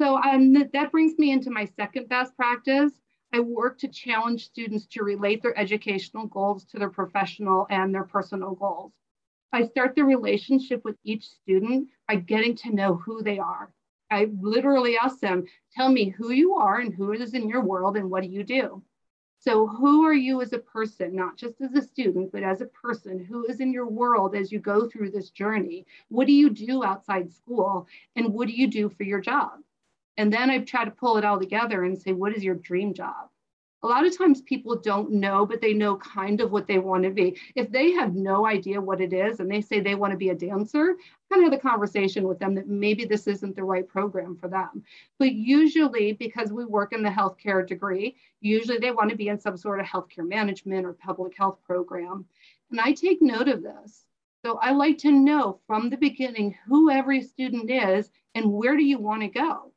So 0.00 0.16
um, 0.16 0.52
that 0.72 0.90
brings 0.90 1.18
me 1.18 1.30
into 1.30 1.50
my 1.50 1.66
second 1.76 2.08
best 2.08 2.36
practice, 2.36 2.92
I 3.34 3.40
work 3.40 3.78
to 3.78 3.88
challenge 3.88 4.44
students 4.44 4.86
to 4.92 5.02
relate 5.02 5.42
their 5.42 5.58
educational 5.58 6.28
goals 6.28 6.64
to 6.66 6.78
their 6.78 6.88
professional 6.88 7.66
and 7.68 7.92
their 7.92 8.04
personal 8.04 8.54
goals. 8.54 8.92
I 9.52 9.64
start 9.64 9.96
the 9.96 10.04
relationship 10.04 10.84
with 10.84 10.94
each 11.02 11.24
student 11.24 11.88
by 12.06 12.14
getting 12.14 12.54
to 12.58 12.72
know 12.72 12.94
who 12.94 13.24
they 13.24 13.40
are. 13.40 13.72
I 14.08 14.30
literally 14.40 14.96
ask 14.96 15.18
them, 15.18 15.46
tell 15.72 15.90
me 15.90 16.10
who 16.10 16.30
you 16.30 16.54
are 16.54 16.78
and 16.78 16.94
who 16.94 17.10
is 17.10 17.34
in 17.34 17.48
your 17.48 17.60
world 17.60 17.96
and 17.96 18.08
what 18.08 18.22
do 18.22 18.28
you 18.28 18.44
do? 18.44 18.84
So, 19.40 19.66
who 19.66 20.06
are 20.06 20.14
you 20.14 20.40
as 20.40 20.52
a 20.52 20.58
person, 20.60 21.16
not 21.16 21.36
just 21.36 21.60
as 21.60 21.72
a 21.74 21.82
student, 21.82 22.30
but 22.30 22.44
as 22.44 22.60
a 22.60 22.66
person? 22.66 23.18
Who 23.18 23.46
is 23.46 23.58
in 23.58 23.72
your 23.72 23.88
world 23.88 24.36
as 24.36 24.52
you 24.52 24.60
go 24.60 24.88
through 24.88 25.10
this 25.10 25.30
journey? 25.30 25.86
What 26.08 26.28
do 26.28 26.32
you 26.32 26.50
do 26.50 26.84
outside 26.84 27.32
school? 27.32 27.88
And 28.14 28.32
what 28.32 28.46
do 28.46 28.54
you 28.54 28.68
do 28.68 28.90
for 28.90 29.02
your 29.02 29.20
job? 29.20 29.58
And 30.16 30.32
then 30.32 30.50
I 30.50 30.58
try 30.58 30.84
to 30.84 30.90
pull 30.90 31.16
it 31.16 31.24
all 31.24 31.38
together 31.38 31.84
and 31.84 32.00
say, 32.00 32.12
what 32.12 32.36
is 32.36 32.44
your 32.44 32.54
dream 32.54 32.94
job? 32.94 33.28
A 33.82 33.84
lot 33.84 34.06
of 34.06 34.16
times 34.16 34.40
people 34.40 34.76
don't 34.76 35.10
know, 35.10 35.44
but 35.44 35.60
they 35.60 35.74
know 35.74 35.96
kind 35.96 36.40
of 36.40 36.50
what 36.50 36.66
they 36.66 36.78
want 36.78 37.02
to 37.02 37.10
be. 37.10 37.38
If 37.54 37.70
they 37.70 37.92
have 37.92 38.14
no 38.14 38.46
idea 38.46 38.80
what 38.80 39.02
it 39.02 39.12
is 39.12 39.40
and 39.40 39.50
they 39.50 39.60
say 39.60 39.78
they 39.78 39.94
want 39.94 40.10
to 40.12 40.16
be 40.16 40.30
a 40.30 40.34
dancer, 40.34 40.96
kind 41.30 41.44
of 41.44 41.52
have 41.52 41.52
the 41.52 41.68
conversation 41.68 42.26
with 42.26 42.38
them 42.38 42.54
that 42.54 42.66
maybe 42.66 43.04
this 43.04 43.26
isn't 43.26 43.54
the 43.54 43.62
right 43.62 43.86
program 43.86 44.38
for 44.38 44.48
them. 44.48 44.82
But 45.18 45.32
usually, 45.32 46.14
because 46.14 46.50
we 46.50 46.64
work 46.64 46.94
in 46.94 47.02
the 47.02 47.10
healthcare 47.10 47.66
degree, 47.66 48.16
usually 48.40 48.78
they 48.78 48.90
want 48.90 49.10
to 49.10 49.16
be 49.16 49.28
in 49.28 49.38
some 49.38 49.58
sort 49.58 49.80
of 49.80 49.86
healthcare 49.86 50.26
management 50.26 50.86
or 50.86 50.94
public 50.94 51.36
health 51.36 51.58
program. 51.62 52.24
And 52.70 52.80
I 52.80 52.92
take 52.92 53.20
note 53.20 53.48
of 53.48 53.62
this. 53.62 54.06
So 54.46 54.58
I 54.62 54.70
like 54.70 54.96
to 54.98 55.12
know 55.12 55.60
from 55.66 55.90
the 55.90 55.98
beginning 55.98 56.56
who 56.66 56.90
every 56.90 57.20
student 57.20 57.70
is 57.70 58.10
and 58.34 58.50
where 58.50 58.78
do 58.78 58.82
you 58.82 58.98
want 58.98 59.20
to 59.20 59.28
go. 59.28 59.73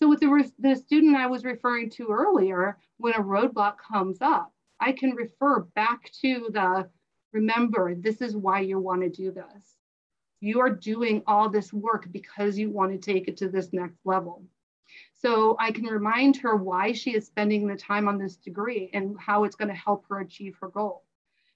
So 0.00 0.08
with 0.08 0.20
the, 0.20 0.50
the 0.58 0.76
student 0.76 1.16
I 1.16 1.26
was 1.26 1.44
referring 1.44 1.90
to 1.90 2.08
earlier, 2.08 2.78
when 2.98 3.14
a 3.14 3.22
roadblock 3.22 3.76
comes 3.78 4.18
up, 4.20 4.52
I 4.78 4.92
can 4.92 5.12
refer 5.12 5.60
back 5.60 6.10
to 6.22 6.50
the, 6.52 6.88
remember, 7.32 7.94
this 7.94 8.20
is 8.20 8.36
why 8.36 8.60
you 8.60 8.78
want 8.78 9.02
to 9.02 9.08
do 9.08 9.32
this. 9.32 9.76
You 10.40 10.60
are 10.60 10.70
doing 10.70 11.22
all 11.26 11.48
this 11.48 11.72
work 11.72 12.08
because 12.12 12.58
you 12.58 12.70
want 12.70 12.92
to 12.92 12.98
take 12.98 13.26
it 13.26 13.38
to 13.38 13.48
this 13.48 13.72
next 13.72 13.98
level. 14.04 14.44
So 15.14 15.56
I 15.58 15.72
can 15.72 15.84
remind 15.84 16.36
her 16.38 16.56
why 16.56 16.92
she 16.92 17.14
is 17.14 17.26
spending 17.26 17.66
the 17.66 17.76
time 17.76 18.06
on 18.06 18.18
this 18.18 18.36
degree 18.36 18.90
and 18.92 19.16
how 19.18 19.44
it's 19.44 19.56
going 19.56 19.68
to 19.68 19.74
help 19.74 20.04
her 20.08 20.20
achieve 20.20 20.56
her 20.60 20.68
goal. 20.68 21.04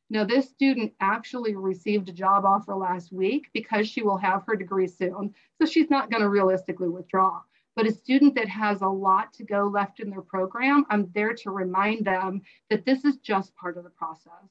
Now, 0.08 0.24
this 0.24 0.48
student 0.48 0.92
actually 1.00 1.54
received 1.54 2.08
a 2.08 2.12
job 2.12 2.44
offer 2.44 2.74
last 2.74 3.12
week 3.12 3.48
because 3.52 3.86
she 3.86 4.02
will 4.02 4.16
have 4.16 4.42
her 4.46 4.56
degree 4.56 4.88
soon. 4.88 5.34
So 5.60 5.66
she's 5.66 5.88
not 5.90 6.10
going 6.10 6.22
to 6.22 6.28
realistically 6.28 6.88
withdraw. 6.88 7.42
But 7.80 7.88
a 7.88 7.94
student 7.94 8.34
that 8.34 8.46
has 8.50 8.82
a 8.82 8.88
lot 8.88 9.32
to 9.32 9.42
go 9.42 9.66
left 9.66 10.00
in 10.00 10.10
their 10.10 10.20
program, 10.20 10.84
I'm 10.90 11.10
there 11.14 11.32
to 11.32 11.50
remind 11.50 12.04
them 12.04 12.42
that 12.68 12.84
this 12.84 13.06
is 13.06 13.16
just 13.16 13.56
part 13.56 13.78
of 13.78 13.84
the 13.84 13.90
process. 13.90 14.50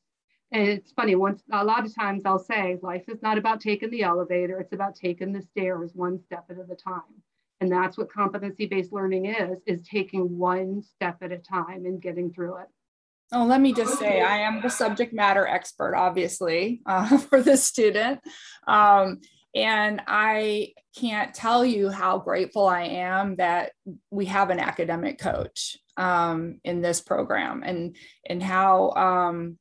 And 0.51 0.67
it's 0.67 0.91
funny, 0.93 1.13
once 1.13 1.43
a 1.51 1.63
lot 1.63 1.86
of 1.86 1.93
times 1.93 2.24
I'll 2.25 2.39
say, 2.39 2.79
life 2.81 3.03
is 3.07 3.21
not 3.21 3.38
about 3.38 3.62
taking 3.62 3.91
the 3.91 4.01
elevator, 4.01 4.59
it's 4.59 4.74
about 4.74 4.95
taking 4.95 5.31
the 5.31 5.43
stairs 5.43 5.91
one 5.93 6.19
step 6.19 6.45
at 6.50 6.57
a 6.57 6.75
time. 6.75 7.21
And 7.62 7.71
that's 7.71 8.00
what 8.00 8.12
competency-based 8.12 8.91
learning 8.91 9.25
is, 9.25 9.59
is 9.67 9.83
taking 9.83 10.39
one 10.39 10.81
step 10.81 11.17
at 11.21 11.31
a 11.31 11.38
time 11.38 11.86
and 11.86 12.01
getting 12.01 12.33
through 12.33 12.62
it. 12.62 12.67
Oh, 13.31 13.45
let 13.45 13.62
me 13.62 13.74
just 13.74 14.00
say, 14.00 14.24
I 14.24 14.38
am 14.39 14.59
the 14.63 14.69
subject 14.69 15.13
matter 15.13 15.45
expert, 15.45 15.95
obviously, 15.95 16.81
uh, 16.88 17.15
for 17.29 17.43
this 17.43 17.63
student. 17.63 18.21
Um, 18.65 19.21
and 19.56 20.01
I 20.08 20.74
can't 20.96 21.34
tell 21.34 21.65
you 21.65 21.89
how 21.89 22.20
grateful 22.20 22.68
I 22.68 22.84
am 22.84 23.36
that 23.38 23.72
we 24.12 24.25
have 24.25 24.50
an 24.50 24.60
academic 24.60 25.20
coach 25.20 25.77
um, 25.98 26.60
in 26.63 26.82
this 26.82 27.01
program 27.01 27.63
and, 27.63 27.96
and 28.27 28.41
how, 28.41 28.91
um, 28.91 29.58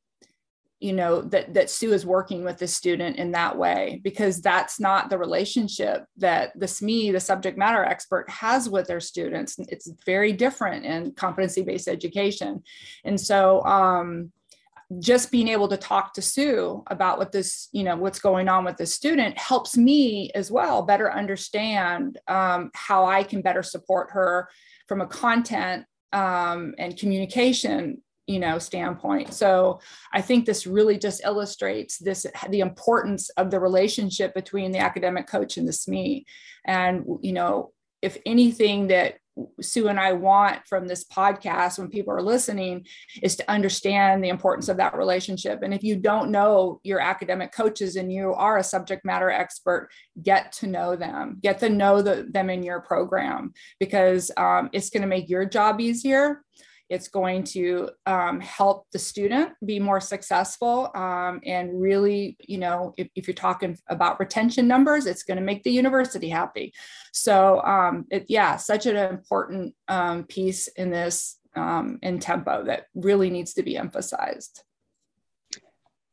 you 0.79 0.93
know, 0.93 1.21
that, 1.21 1.53
that 1.55 1.69
Sue 1.69 1.91
is 1.91 2.05
working 2.05 2.45
with 2.45 2.57
the 2.57 2.67
student 2.67 3.17
in 3.17 3.31
that 3.31 3.57
way, 3.57 3.99
because 4.01 4.41
that's 4.41 4.79
not 4.79 5.09
the 5.09 5.17
relationship 5.17 6.05
that 6.17 6.57
the 6.57 6.67
SME, 6.67 7.11
the 7.11 7.19
subject 7.19 7.57
matter 7.57 7.83
expert, 7.83 8.29
has 8.29 8.69
with 8.69 8.87
their 8.87 9.01
students. 9.01 9.57
It's 9.67 9.91
very 10.05 10.31
different 10.31 10.85
in 10.85 11.11
competency 11.11 11.63
based 11.63 11.89
education. 11.89 12.63
And 13.03 13.19
so, 13.19 13.61
um, 13.65 14.31
just 14.97 15.31
being 15.31 15.47
able 15.47 15.67
to 15.67 15.77
talk 15.77 16.13
to 16.13 16.21
Sue 16.21 16.83
about 16.87 17.19
what 17.19 17.31
this, 17.31 17.69
you 17.71 17.83
know, 17.83 17.95
what's 17.95 18.19
going 18.19 18.49
on 18.49 18.65
with 18.65 18.77
this 18.77 18.93
student 18.93 19.37
helps 19.37 19.77
me 19.77 20.31
as 20.33 20.49
well 20.49 20.81
better 20.81 21.11
understand 21.11 22.17
um, 22.27 22.71
how 22.73 23.05
I 23.05 23.21
can 23.21 23.41
better 23.41 23.61
support 23.61 24.09
her 24.11 24.49
from 24.87 25.01
a 25.01 25.07
content 25.07 25.85
um, 26.11 26.73
and 26.79 26.97
communication 26.97 28.01
you 28.29 28.39
know 28.39 28.59
standpoint. 28.59 29.33
So 29.33 29.79
i 30.13 30.21
think 30.21 30.45
this 30.45 30.67
really 30.67 30.99
just 30.99 31.25
illustrates 31.25 31.97
this 31.97 32.27
the 32.49 32.59
importance 32.59 33.29
of 33.31 33.49
the 33.49 33.59
relationship 33.59 34.35
between 34.35 34.71
the 34.71 34.77
academic 34.77 35.25
coach 35.25 35.57
and 35.57 35.67
the 35.67 35.71
sme 35.71 36.23
and 36.65 37.03
you 37.21 37.33
know 37.33 37.71
if 38.03 38.17
anything 38.25 38.87
that 38.87 39.15
Sue 39.61 39.87
and 39.87 39.99
I 39.99 40.13
want 40.13 40.65
from 40.67 40.87
this 40.87 41.05
podcast 41.05 41.77
when 41.77 41.89
people 41.89 42.13
are 42.13 42.21
listening 42.21 42.85
is 43.21 43.35
to 43.37 43.51
understand 43.51 44.23
the 44.23 44.29
importance 44.29 44.69
of 44.69 44.77
that 44.77 44.97
relationship. 44.97 45.59
And 45.63 45.73
if 45.73 45.83
you 45.83 45.95
don't 45.95 46.31
know 46.31 46.79
your 46.83 46.99
academic 46.99 47.51
coaches 47.51 47.95
and 47.95 48.11
you 48.11 48.33
are 48.33 48.57
a 48.57 48.63
subject 48.63 49.05
matter 49.05 49.29
expert, 49.29 49.89
get 50.21 50.51
to 50.53 50.67
know 50.67 50.95
them, 50.95 51.39
get 51.41 51.59
to 51.59 51.69
know 51.69 52.01
the, 52.01 52.27
them 52.29 52.49
in 52.49 52.63
your 52.63 52.81
program 52.81 53.53
because 53.79 54.31
um, 54.37 54.69
it's 54.73 54.89
going 54.89 55.01
to 55.01 55.07
make 55.07 55.29
your 55.29 55.45
job 55.45 55.79
easier. 55.81 56.43
It's 56.89 57.07
going 57.07 57.43
to 57.45 57.91
um, 58.05 58.39
help 58.39 58.87
the 58.91 58.99
student 58.99 59.53
be 59.63 59.79
more 59.79 60.01
successful 60.01 60.91
um, 60.95 61.39
and 61.45 61.79
really, 61.79 62.35
you 62.39 62.57
know, 62.57 62.93
if, 62.97 63.07
if, 63.15 63.27
you're 63.27 63.35
talking 63.35 63.77
about 63.87 64.19
retention 64.19 64.67
numbers, 64.67 65.05
it's 65.05 65.23
going 65.23 65.37
to 65.37 65.43
make 65.43 65.63
the 65.63 65.71
university 65.71 66.29
happy. 66.29 66.73
So, 67.13 67.61
um, 67.61 68.05
it, 68.09 68.25
yeah, 68.27 68.57
such 68.57 68.85
an 68.85 68.95
important 68.95 69.75
um, 69.87 70.23
piece 70.23 70.67
in 70.67 70.89
this 70.89 71.37
um, 71.55 71.99
in 72.01 72.19
tempo 72.19 72.63
that 72.65 72.85
really 72.95 73.29
needs 73.29 73.53
to 73.53 73.63
be 73.63 73.77
emphasized. 73.77 74.63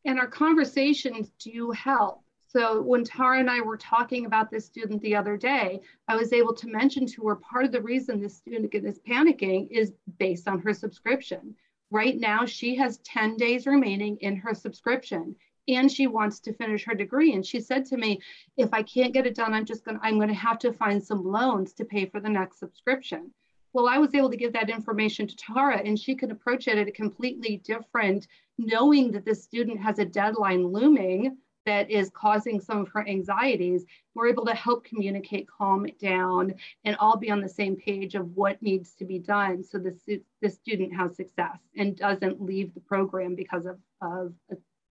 And 0.05 0.21
our 0.21 0.29
conversations 0.29 1.31
do 1.41 1.73
help 1.73 2.23
so 2.57 2.81
when 2.81 3.05
Tara 3.05 3.39
and 3.39 3.51
I 3.51 3.61
were 3.61 3.77
talking 3.77 4.25
about 4.25 4.51
this 4.51 4.65
student 4.65 5.03
the 5.03 5.15
other 5.15 5.37
day, 5.37 5.83
I 6.09 6.17
was 6.17 6.33
able 6.33 6.55
to 6.55 6.69
mention 6.69 7.05
to 7.05 7.29
her 7.29 7.37
part 7.37 7.67
of 7.67 7.73
the 7.73 7.83
reason 7.83 8.19
this 8.19 8.39
student 8.39 8.75
is 8.75 8.99
panicking 9.01 9.69
is 9.71 9.93
based 10.19 10.49
on 10.49 10.61
her 10.61 10.73
subscription. 10.73 11.55
Right 11.91 12.17
now, 12.19 12.47
she 12.47 12.75
has 12.77 12.97
10 12.99 13.37
days 13.37 13.67
remaining 13.67 14.17
in 14.23 14.37
her 14.37 14.55
subscription. 14.55 15.37
and 15.69 15.93
she 15.93 16.07
wants 16.07 16.41
to 16.41 16.55
finish 16.55 16.85
her 16.85 16.95
degree. 16.95 17.35
And 17.35 17.45
she 17.45 17.61
said 17.61 17.85
to 17.87 17.99
me, 17.99 18.23
if 18.57 18.73
I 18.73 18.83
can't 18.83 19.13
get 19.13 19.27
it 19.27 19.35
done, 19.35 19.53
I'm 19.53 19.67
just 19.67 19.85
going 19.85 19.99
to, 19.99 20.07
I'm 20.07 20.17
going 20.17 20.29
to 20.29 20.35
have 20.35 20.59
to 20.61 20.73
find 20.73 21.03
some 21.05 21.27
loans 21.27 21.75
to 21.75 21.85
pay 21.85 22.07
for 22.07 22.21
the 22.21 22.31
next 22.31 22.59
subscription. 22.59 23.33
Well, 23.75 23.89
I 23.89 23.99
was 23.99 24.15
able 24.15 24.31
to 24.31 24.37
give 24.37 24.55
that 24.55 24.71
information 24.71 25.27
to 25.27 25.37
Tara 25.37 25.83
and 25.85 25.99
she 25.99 26.15
could 26.15 26.31
approach 26.31 26.69
it 26.69 26.79
at 26.79 26.89
a 26.89 26.93
completely 26.93 27.59
different, 27.59 28.29
knowing 28.57 29.11
that 29.13 29.27
this 29.27 29.43
student 29.43 29.79
has 29.81 29.99
a 29.99 30.07
deadline 30.07 30.69
looming 30.69 31.37
that 31.67 31.91
is 31.91 32.11
causing 32.11 32.61
some 32.61 32.79
of 32.79 32.89
her 32.89 33.07
anxieties, 33.07 33.85
we're 34.15 34.29
able 34.29 34.47
to 34.47 34.55
help 34.55 34.85
communicate, 34.85 35.47
calm 35.49 35.87
down, 36.01 36.55
and 36.85 36.97
all 36.97 37.17
be 37.17 37.31
on 37.31 37.41
the 37.41 37.49
same 37.49 37.77
page 37.77 38.15
of 38.15 38.35
what 38.35 38.63
needs 38.63 38.95
to 38.95 39.05
be 39.05 39.19
done 39.19 39.63
so 39.63 39.79
the, 39.79 40.23
the 40.41 40.49
student 40.49 40.95
has 40.95 41.17
success 41.17 41.59
and 41.77 41.97
doesn't 41.97 42.41
leave 42.41 42.73
the 42.73 42.81
program 42.81 43.35
because 43.35 43.67
of, 43.67 43.79
of 44.01 44.33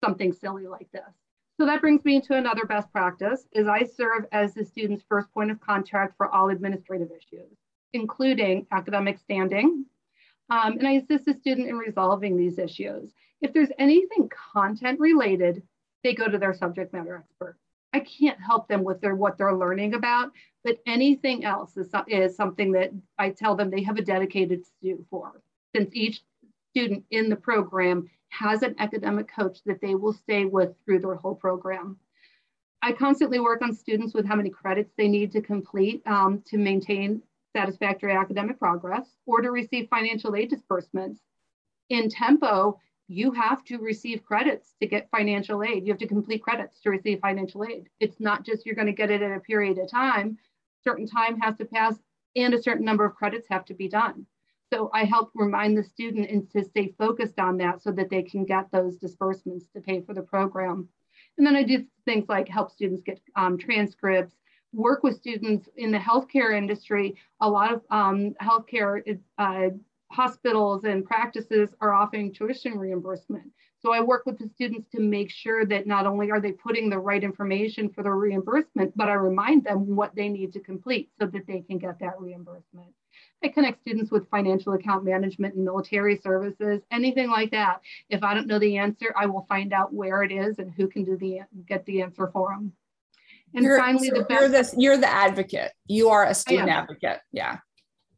something 0.04 0.32
silly 0.32 0.68
like 0.68 0.90
this. 0.92 1.02
So 1.60 1.66
that 1.66 1.82
brings 1.82 2.06
me 2.06 2.22
to 2.22 2.38
another 2.38 2.66
best 2.66 2.90
practice 2.94 3.46
is 3.52 3.68
I 3.68 3.84
serve 3.84 4.26
as 4.32 4.54
the 4.54 4.64
student's 4.64 5.04
first 5.10 5.30
point 5.34 5.52
of 5.52 5.60
contact 5.60 6.16
for 6.16 6.30
all 6.30 6.50
administrative 6.50 7.10
issues, 7.12 7.52
including 7.92 8.66
academic 8.72 9.20
standing. 9.20 9.86
Um, 10.50 10.78
and 10.78 10.88
I 10.88 10.94
assist 10.94 11.26
the 11.26 11.34
student 11.34 11.68
in 11.68 11.78
resolving 11.78 12.38
these 12.38 12.58
issues. 12.58 13.14
If 13.42 13.54
there's 13.54 13.72
anything 13.78 14.30
content 14.54 15.02
related 15.02 15.64
they 16.04 16.14
go 16.14 16.28
to 16.28 16.38
their 16.38 16.54
subject 16.54 16.94
matter 16.94 17.18
expert. 17.18 17.58
I 17.94 18.02
can't 18.02 18.40
help 18.40 18.68
them 18.68 18.84
with 18.84 19.02
their 19.02 19.16
what 19.16 19.38
they're 19.38 19.56
learning 19.56 19.96
about, 19.96 20.32
but 20.64 20.78
anything 20.86 21.44
else 21.44 21.76
is, 21.76 21.92
is 22.08 22.36
something 22.36 22.72
that 22.74 22.92
I 23.18 23.32
tell 23.32 23.56
them 23.56 23.70
they 23.70 23.84
have 23.84 23.98
a 23.98 24.04
dedicated 24.04 24.66
student 24.66 25.08
for. 25.10 25.42
Since 25.76 25.90
each 25.94 26.22
student 26.72 27.04
in 27.12 27.30
the 27.30 27.36
program 27.36 28.10
has 28.30 28.62
an 28.62 28.76
academic 28.78 29.28
coach 29.28 29.60
that 29.66 29.82
they 29.82 29.96
will 29.96 30.14
stay 30.14 30.46
with 30.46 30.76
through 30.86 31.00
their 31.00 31.16
whole 31.16 31.36
program. 31.36 31.98
I 32.82 32.94
constantly 32.94 33.40
work 33.40 33.62
on 33.62 33.74
students 33.74 34.14
with 34.14 34.26
how 34.26 34.36
many 34.36 34.50
credits 34.50 34.94
they 34.98 35.08
need 35.08 35.32
to 35.34 35.42
complete 35.42 36.02
um, 36.06 36.44
to 36.48 36.58
maintain 36.58 37.22
satisfactory 37.56 38.14
academic 38.14 38.60
progress 38.60 39.08
or 39.26 39.42
to 39.42 39.52
receive 39.52 39.90
financial 39.90 40.36
aid 40.36 40.50
disbursements. 40.50 41.20
In 41.90 42.08
Tempo, 42.08 42.80
you 43.10 43.32
have 43.32 43.64
to 43.66 43.80
receive 43.80 44.24
credits 44.24 44.76
to 44.80 44.88
get 44.88 45.10
financial 45.10 45.64
aid. 45.64 45.84
You 45.84 45.92
have 45.92 46.00
to 46.00 46.08
complete 46.08 46.44
credits 46.44 46.80
to 46.82 46.92
receive 46.92 47.20
financial 47.20 47.66
aid. 47.66 47.90
It's 48.00 48.20
not 48.20 48.46
just 48.46 48.66
you're 48.66 48.76
going 48.76 48.88
to 48.88 48.94
get 48.94 49.10
it 49.10 49.24
in 49.24 49.34
a 49.34 49.40
period 49.40 49.80
of 49.80 49.90
time. 49.90 50.38
Certain 50.84 51.08
time 51.08 51.40
has 51.40 51.58
to 51.58 51.66
pass 51.66 51.96
and 52.36 52.54
a 52.54 52.62
certain 52.62 52.86
number 52.86 53.06
of 53.06 53.16
credits 53.16 53.48
have 53.50 53.66
to 53.66 53.74
be 53.74 53.90
done. 53.90 54.28
So 54.72 54.92
I 54.94 55.06
help 55.06 55.32
remind 55.34 55.76
the 55.76 55.84
student 55.84 56.30
and 56.30 56.50
to 56.52 56.64
stay 56.64 56.94
focused 57.00 57.40
on 57.40 57.58
that 57.58 57.82
so 57.82 57.92
that 57.94 58.12
they 58.12 58.22
can 58.22 58.46
get 58.46 58.72
those 58.72 58.98
disbursements 58.98 59.66
to 59.74 59.82
pay 59.82 60.02
for 60.02 60.14
the 60.14 60.22
program. 60.22 60.88
And 61.40 61.48
then 61.48 61.56
I 61.56 61.64
do 61.64 61.86
things 62.06 62.30
like 62.30 62.48
help 62.48 62.72
students 62.72 63.02
get 63.04 63.20
um, 63.36 63.58
transcripts, 63.58 64.36
work 64.72 65.02
with 65.02 65.18
students 65.18 65.68
in 65.78 65.92
the 65.92 65.98
healthcare 65.98 66.56
industry. 66.56 67.16
A 67.42 67.50
lot 67.50 67.74
of 67.74 67.82
um, 67.90 68.36
healthcare 68.40 69.18
uh, 69.40 69.70
hospitals 70.12 70.84
and 70.84 71.06
practices 71.06 71.70
are 71.82 71.94
offering 71.94 72.34
tuition 72.34 72.78
reimbursement. 72.78 73.52
So 73.82 73.94
I 73.94 74.02
work 74.02 74.26
with 74.26 74.38
the 74.38 74.50
students 74.50 74.90
to 74.92 75.00
make 75.00 75.32
sure 75.32 75.66
that 75.66 75.88
not 75.88 76.06
only 76.06 76.32
are 76.32 76.42
they 76.42 76.52
putting 76.52 76.90
the 76.90 77.00
right 77.00 77.24
information 77.24 77.90
for 77.90 78.04
the 78.04 78.12
reimbursement, 78.12 78.92
but 78.98 79.08
I 79.08 79.14
remind 79.14 79.64
them 79.64 79.96
what 79.96 80.16
they 80.16 80.28
need 80.28 80.52
to 80.54 80.60
complete 80.60 81.10
so 81.18 81.28
that 81.28 81.48
they 81.48 81.62
can 81.62 81.78
get 81.78 82.00
that 82.00 82.20
reimbursement. 82.20 82.90
I 83.42 83.48
connect 83.48 83.82
students 83.82 84.12
with 84.12 84.30
financial 84.30 84.74
account 84.74 85.06
management 85.06 85.56
and 85.56 85.64
military 85.64 86.18
services, 86.18 86.82
anything 86.92 87.30
like 87.30 87.52
that. 87.52 87.82
If 88.10 88.22
I 88.22 88.34
don't 88.34 88.48
know 88.48 88.60
the 88.60 88.78
answer, 88.78 89.14
I 89.16 89.28
will 89.28 89.46
find 89.48 89.72
out 89.72 89.94
where 89.94 90.24
it 90.24 90.32
is 90.32 90.60
and 90.60 90.72
who 90.72 90.88
can 90.88 91.06
do 91.06 91.16
the 91.16 91.42
get 91.66 91.86
the 91.86 92.02
answer 92.02 92.30
for 92.34 92.50
them. 92.50 92.74
And 93.54 93.64
you're, 93.64 93.80
finally, 93.80 94.10
the 94.10 94.26
best, 94.26 94.30
you're 94.42 94.50
the 94.50 94.82
you're 94.82 94.98
the 94.98 95.10
advocate. 95.10 95.72
You 95.88 96.10
are 96.10 96.26
a 96.26 96.34
student 96.34 96.70
advocate. 96.70 97.20
Yeah. 97.32 97.60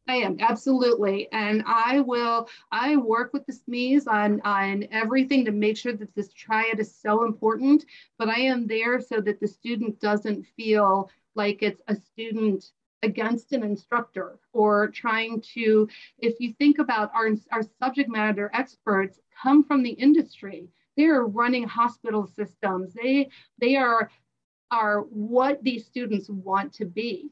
I 0.08 0.16
am 0.16 0.38
absolutely, 0.40 1.30
and 1.32 1.62
I 1.64 2.00
will. 2.00 2.48
I 2.72 2.96
work 2.96 3.32
with 3.32 3.46
the 3.46 3.52
SMEs 3.52 4.08
on 4.08 4.40
on 4.40 4.86
everything 4.90 5.44
to 5.44 5.52
make 5.52 5.76
sure 5.76 5.92
that 5.92 6.14
this 6.14 6.32
triad 6.32 6.80
is 6.80 6.94
so 6.94 7.24
important. 7.24 7.84
But 8.18 8.28
I 8.28 8.40
am 8.40 8.66
there 8.66 9.00
so 9.00 9.20
that 9.20 9.40
the 9.40 9.46
student 9.46 10.00
doesn't 10.00 10.44
feel 10.56 11.08
like 11.36 11.62
it's 11.62 11.82
a 11.86 11.94
student 11.94 12.72
against 13.04 13.52
an 13.52 13.62
instructor 13.62 14.38
or 14.52 14.88
trying 14.88 15.40
to. 15.54 15.88
If 16.18 16.40
you 16.40 16.52
think 16.54 16.78
about 16.78 17.12
our 17.14 17.30
our 17.52 17.62
subject 17.80 18.10
matter 18.10 18.50
experts 18.54 19.20
come 19.40 19.62
from 19.62 19.84
the 19.84 19.90
industry, 19.90 20.68
they 20.96 21.06
are 21.06 21.26
running 21.26 21.68
hospital 21.68 22.26
systems. 22.26 22.92
They 22.92 23.30
they 23.58 23.76
are 23.76 24.10
are 24.72 25.02
what 25.02 25.62
these 25.62 25.86
students 25.86 26.28
want 26.28 26.72
to 26.72 26.86
be 26.86 27.30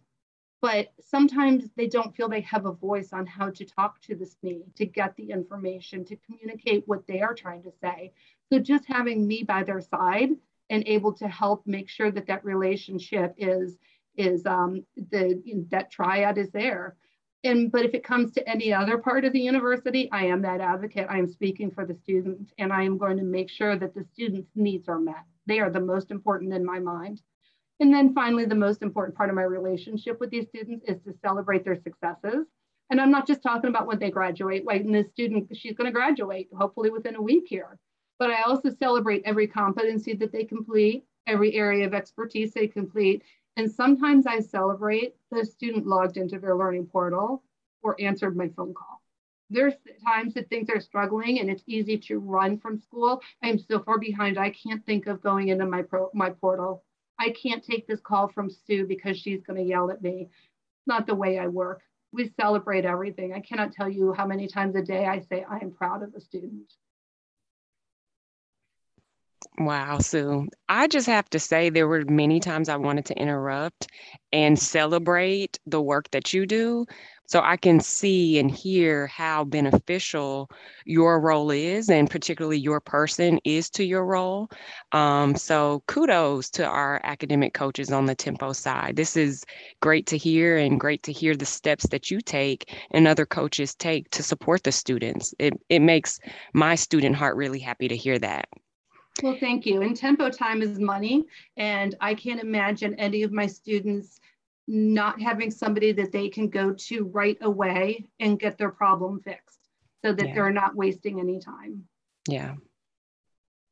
but 0.60 0.92
sometimes 1.00 1.70
they 1.76 1.86
don't 1.86 2.14
feel 2.14 2.28
they 2.28 2.42
have 2.42 2.66
a 2.66 2.72
voice 2.72 3.12
on 3.12 3.26
how 3.26 3.50
to 3.50 3.64
talk 3.64 4.00
to 4.02 4.14
the 4.14 4.26
SME, 4.26 4.74
to 4.76 4.84
get 4.84 5.16
the 5.16 5.30
information, 5.30 6.04
to 6.04 6.16
communicate 6.16 6.84
what 6.86 7.06
they 7.06 7.20
are 7.22 7.34
trying 7.34 7.62
to 7.62 7.72
say. 7.80 8.12
So 8.52 8.58
just 8.58 8.84
having 8.86 9.26
me 9.26 9.42
by 9.42 9.62
their 9.62 9.80
side 9.80 10.30
and 10.68 10.84
able 10.86 11.12
to 11.14 11.28
help 11.28 11.66
make 11.66 11.88
sure 11.88 12.10
that 12.10 12.26
that 12.26 12.44
relationship 12.44 13.34
is 13.38 13.78
is 14.16 14.44
um, 14.44 14.84
the 14.96 15.40
that 15.70 15.90
triad 15.90 16.36
is 16.36 16.50
there. 16.50 16.96
And 17.42 17.72
but 17.72 17.86
if 17.86 17.94
it 17.94 18.04
comes 18.04 18.32
to 18.32 18.48
any 18.48 18.72
other 18.72 18.98
part 18.98 19.24
of 19.24 19.32
the 19.32 19.40
university, 19.40 20.10
I 20.12 20.26
am 20.26 20.42
that 20.42 20.60
advocate. 20.60 21.06
I 21.08 21.18
am 21.18 21.26
speaking 21.26 21.70
for 21.70 21.86
the 21.86 21.94
student, 21.94 22.52
and 22.58 22.70
I 22.72 22.82
am 22.82 22.98
going 22.98 23.16
to 23.16 23.22
make 23.22 23.48
sure 23.48 23.76
that 23.76 23.94
the 23.94 24.04
students' 24.04 24.50
needs 24.54 24.88
are 24.88 25.00
met. 25.00 25.24
They 25.46 25.60
are 25.60 25.70
the 25.70 25.80
most 25.80 26.10
important 26.10 26.52
in 26.52 26.64
my 26.64 26.80
mind. 26.80 27.22
And 27.80 27.92
then 27.92 28.12
finally, 28.12 28.44
the 28.44 28.54
most 28.54 28.82
important 28.82 29.16
part 29.16 29.30
of 29.30 29.34
my 29.34 29.42
relationship 29.42 30.20
with 30.20 30.28
these 30.30 30.46
students 30.48 30.84
is 30.86 31.00
to 31.04 31.14
celebrate 31.24 31.64
their 31.64 31.80
successes. 31.82 32.46
And 32.90 33.00
I'm 33.00 33.10
not 33.10 33.26
just 33.26 33.42
talking 33.42 33.70
about 33.70 33.86
when 33.86 33.98
they 33.98 34.10
graduate, 34.10 34.66
like 34.66 34.86
this 34.86 35.08
student, 35.08 35.56
she's 35.56 35.74
gonna 35.74 35.90
graduate 35.90 36.48
hopefully 36.54 36.90
within 36.90 37.16
a 37.16 37.22
week 37.22 37.44
here. 37.46 37.78
But 38.18 38.30
I 38.30 38.42
also 38.42 38.68
celebrate 38.68 39.22
every 39.24 39.46
competency 39.46 40.12
that 40.14 40.30
they 40.30 40.44
complete, 40.44 41.04
every 41.26 41.54
area 41.54 41.86
of 41.86 41.94
expertise 41.94 42.52
they 42.52 42.66
complete. 42.66 43.22
And 43.56 43.70
sometimes 43.70 44.26
I 44.26 44.40
celebrate 44.40 45.16
the 45.30 45.46
student 45.46 45.86
logged 45.86 46.18
into 46.18 46.38
their 46.38 46.56
learning 46.56 46.86
portal 46.86 47.42
or 47.82 47.98
answered 47.98 48.36
my 48.36 48.48
phone 48.48 48.74
call. 48.74 49.00
There's 49.48 49.74
times 50.06 50.34
that 50.34 50.50
things 50.50 50.68
are 50.68 50.80
struggling 50.80 51.40
and 51.40 51.48
it's 51.48 51.64
easy 51.66 51.96
to 51.98 52.18
run 52.18 52.58
from 52.58 52.78
school. 52.78 53.22
I'm 53.42 53.58
so 53.58 53.78
far 53.80 53.98
behind, 53.98 54.38
I 54.38 54.50
can't 54.50 54.84
think 54.84 55.06
of 55.06 55.22
going 55.22 55.48
into 55.48 55.64
my, 55.64 55.82
pro, 55.82 56.10
my 56.12 56.30
portal 56.30 56.84
I 57.20 57.30
can't 57.30 57.62
take 57.62 57.86
this 57.86 58.00
call 58.00 58.28
from 58.28 58.48
Sue 58.48 58.86
because 58.86 59.18
she's 59.18 59.42
going 59.42 59.58
to 59.58 59.68
yell 59.68 59.90
at 59.90 60.02
me. 60.02 60.22
It's 60.22 60.86
not 60.86 61.06
the 61.06 61.14
way 61.14 61.38
I 61.38 61.48
work. 61.48 61.82
We 62.12 62.32
celebrate 62.40 62.86
everything. 62.86 63.34
I 63.34 63.40
cannot 63.40 63.72
tell 63.72 63.88
you 63.88 64.14
how 64.14 64.26
many 64.26 64.48
times 64.48 64.74
a 64.74 64.82
day 64.82 65.06
I 65.06 65.20
say 65.20 65.44
I 65.48 65.58
am 65.58 65.70
proud 65.70 66.02
of 66.02 66.14
a 66.14 66.20
student. 66.20 66.72
Wow, 69.58 69.98
Sue. 69.98 70.48
I 70.68 70.86
just 70.86 71.06
have 71.06 71.28
to 71.30 71.38
say, 71.38 71.68
there 71.68 71.86
were 71.86 72.04
many 72.06 72.40
times 72.40 72.68
I 72.70 72.76
wanted 72.76 73.04
to 73.06 73.18
interrupt 73.18 73.88
and 74.32 74.58
celebrate 74.58 75.58
the 75.66 75.82
work 75.82 76.10
that 76.12 76.32
you 76.32 76.46
do 76.46 76.86
so 77.26 77.40
I 77.40 77.56
can 77.58 77.78
see 77.78 78.38
and 78.38 78.50
hear 78.50 79.06
how 79.06 79.44
beneficial 79.44 80.50
your 80.86 81.20
role 81.20 81.50
is, 81.50 81.90
and 81.90 82.08
particularly 82.10 82.58
your 82.58 82.80
person 82.80 83.38
is 83.44 83.68
to 83.70 83.84
your 83.84 84.06
role. 84.06 84.48
Um, 84.92 85.36
so 85.36 85.82
kudos 85.86 86.48
to 86.50 86.64
our 86.64 87.00
academic 87.04 87.52
coaches 87.52 87.92
on 87.92 88.06
the 88.06 88.14
Tempo 88.14 88.52
side. 88.52 88.96
This 88.96 89.16
is 89.16 89.44
great 89.80 90.06
to 90.06 90.16
hear, 90.16 90.56
and 90.56 90.80
great 90.80 91.02
to 91.04 91.12
hear 91.12 91.36
the 91.36 91.44
steps 91.46 91.86
that 91.88 92.10
you 92.10 92.20
take 92.20 92.74
and 92.92 93.06
other 93.06 93.26
coaches 93.26 93.74
take 93.74 94.10
to 94.10 94.22
support 94.22 94.62
the 94.64 94.72
students. 94.72 95.34
It, 95.38 95.52
it 95.68 95.80
makes 95.80 96.18
my 96.54 96.74
student 96.76 97.14
heart 97.14 97.36
really 97.36 97.60
happy 97.60 97.88
to 97.88 97.96
hear 97.96 98.18
that. 98.18 98.48
Well, 99.22 99.36
thank 99.38 99.66
you. 99.66 99.82
And 99.82 99.96
tempo 99.96 100.30
time 100.30 100.62
is 100.62 100.78
money. 100.78 101.24
And 101.56 101.94
I 102.00 102.14
can't 102.14 102.40
imagine 102.40 102.94
any 102.94 103.22
of 103.22 103.32
my 103.32 103.46
students 103.46 104.20
not 104.66 105.20
having 105.20 105.50
somebody 105.50 105.92
that 105.92 106.12
they 106.12 106.28
can 106.28 106.48
go 106.48 106.72
to 106.72 107.04
right 107.06 107.38
away 107.40 108.06
and 108.20 108.38
get 108.38 108.56
their 108.56 108.70
problem 108.70 109.20
fixed 109.20 109.58
so 110.04 110.12
that 110.12 110.28
yeah. 110.28 110.34
they're 110.34 110.52
not 110.52 110.76
wasting 110.76 111.20
any 111.20 111.40
time. 111.40 111.84
Yeah. 112.28 112.54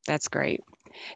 That's 0.07 0.27
great. 0.27 0.61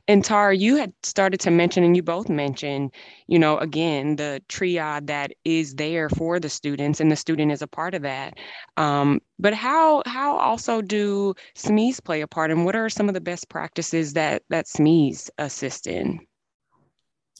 And 0.07 0.23
Tara, 0.23 0.55
you 0.55 0.75
had 0.75 0.93
started 1.03 1.39
to 1.41 1.51
mention, 1.51 1.83
and 1.83 1.95
you 1.95 2.03
both 2.03 2.29
mentioned, 2.29 2.93
you 3.27 3.39
know, 3.39 3.57
again, 3.57 4.15
the 4.15 4.41
triad 4.47 5.07
that 5.07 5.33
is 5.43 5.75
there 5.75 6.09
for 6.09 6.39
the 6.39 6.49
students, 6.49 6.99
and 6.99 7.11
the 7.11 7.15
student 7.15 7.51
is 7.51 7.61
a 7.61 7.67
part 7.67 7.95
of 7.95 8.03
that. 8.03 8.35
Um, 8.77 9.19
but 9.43 9.53
how 9.53 10.01
how 10.05 10.37
also 10.37 10.81
do 10.81 11.35
SMEs 11.55 12.01
play 12.01 12.21
a 12.21 12.27
part, 12.27 12.49
and 12.49 12.63
what 12.63 12.77
are 12.77 12.89
some 12.89 13.09
of 13.09 13.13
the 13.13 13.21
best 13.21 13.49
practices 13.49 14.13
that 14.13 14.41
that 14.49 14.65
SMEs 14.65 15.29
assist 15.37 15.85
in? 15.85 16.25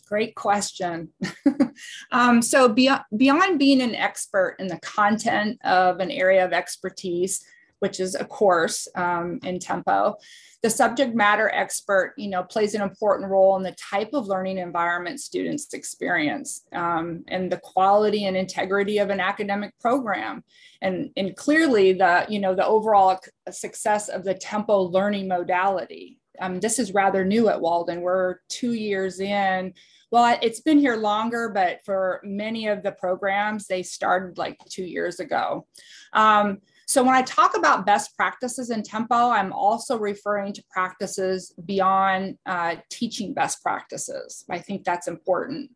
Great 0.09 0.35
question. 0.35 1.13
um, 2.11 2.41
so 2.41 2.67
beyond, 2.67 3.03
beyond 3.15 3.57
being 3.57 3.81
an 3.81 3.95
expert 3.95 4.57
in 4.59 4.67
the 4.67 4.79
content 4.81 5.57
of 5.63 6.01
an 6.01 6.11
area 6.11 6.45
of 6.45 6.51
expertise, 6.51 7.43
which 7.83 7.99
is 7.99 8.15
a 8.15 8.23
course 8.23 8.87
um, 8.95 9.41
in 9.43 9.59
Tempo. 9.59 10.15
The 10.61 10.69
subject 10.69 11.13
matter 11.13 11.49
expert, 11.53 12.13
you 12.17 12.29
know, 12.29 12.41
plays 12.41 12.75
an 12.75 12.81
important 12.81 13.29
role 13.29 13.57
in 13.57 13.61
the 13.63 13.75
type 13.75 14.11
of 14.13 14.25
learning 14.25 14.57
environment 14.57 15.19
students 15.19 15.73
experience 15.73 16.63
um, 16.71 17.25
and 17.27 17.51
the 17.51 17.57
quality 17.57 18.23
and 18.23 18.37
integrity 18.37 18.99
of 18.99 19.09
an 19.09 19.19
academic 19.19 19.77
program. 19.81 20.45
And, 20.81 21.09
and 21.17 21.35
clearly 21.35 21.91
the, 21.91 22.25
you 22.29 22.39
know, 22.39 22.55
the 22.55 22.65
overall 22.65 23.19
success 23.51 24.07
of 24.07 24.23
the 24.23 24.33
Tempo 24.33 24.83
learning 24.83 25.27
modality. 25.27 26.21
Um, 26.39 26.61
this 26.61 26.79
is 26.79 26.93
rather 26.93 27.25
new 27.25 27.49
at 27.49 27.59
Walden. 27.59 27.99
We're 27.99 28.37
two 28.47 28.71
years 28.71 29.19
in 29.19 29.73
well 30.09 30.37
it's 30.43 30.61
been 30.61 30.77
here 30.77 30.95
longer 30.95 31.49
but 31.49 31.79
for 31.83 32.21
many 32.23 32.67
of 32.67 32.83
the 32.83 32.91
programs 32.91 33.65
they 33.65 33.81
started 33.81 34.37
like 34.37 34.55
two 34.69 34.83
years 34.83 35.19
ago 35.19 35.65
um, 36.13 36.59
so 36.93 37.03
when 37.03 37.15
I 37.15 37.23
talk 37.23 37.57
about 37.57 37.87
best 37.87 38.15
practices 38.15 38.69
in 38.69 38.83
Tempo, 38.83 39.15
I'm 39.15 39.51
also 39.51 39.97
referring 39.97 40.53
to 40.53 40.63
practices 40.69 41.51
beyond 41.65 42.37
uh, 42.45 42.75
teaching 42.91 43.33
best 43.33 43.63
practices. 43.63 44.45
I 44.47 44.59
think 44.59 44.83
that's 44.83 45.07
important. 45.07 45.71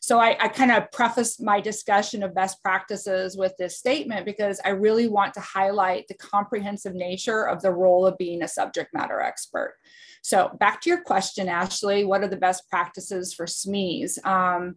So 0.00 0.18
I, 0.18 0.34
I 0.40 0.48
kind 0.48 0.72
of 0.72 0.90
preface 0.90 1.38
my 1.38 1.60
discussion 1.60 2.22
of 2.22 2.34
best 2.34 2.62
practices 2.62 3.36
with 3.36 3.52
this 3.58 3.76
statement 3.76 4.24
because 4.24 4.62
I 4.64 4.70
really 4.70 5.08
want 5.08 5.34
to 5.34 5.40
highlight 5.40 6.08
the 6.08 6.14
comprehensive 6.14 6.94
nature 6.94 7.46
of 7.46 7.60
the 7.60 7.70
role 7.70 8.06
of 8.06 8.16
being 8.16 8.42
a 8.42 8.48
subject 8.48 8.94
matter 8.94 9.20
expert. 9.20 9.76
So 10.22 10.56
back 10.58 10.80
to 10.80 10.88
your 10.88 11.02
question, 11.02 11.50
Ashley, 11.50 12.06
what 12.06 12.22
are 12.22 12.28
the 12.28 12.36
best 12.38 12.70
practices 12.70 13.34
for 13.34 13.44
SMEs? 13.44 14.24
Um, 14.24 14.76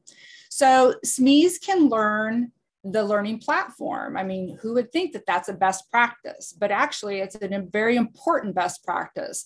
so 0.49 0.95
SMEs 1.05 1.61
can 1.61 1.87
learn 1.87 2.51
the 2.85 3.03
learning 3.03 3.39
platform. 3.39 4.15
I 4.15 4.23
mean, 4.23 4.57
who 4.61 4.75
would 4.75 4.91
think 4.91 5.13
that 5.13 5.25
that's 5.25 5.49
a 5.49 5.53
best 5.53 5.89
practice? 5.91 6.53
But 6.57 6.71
actually, 6.71 7.19
it's 7.19 7.35
a 7.35 7.65
very 7.71 7.95
important 7.95 8.55
best 8.55 8.83
practice. 8.85 9.45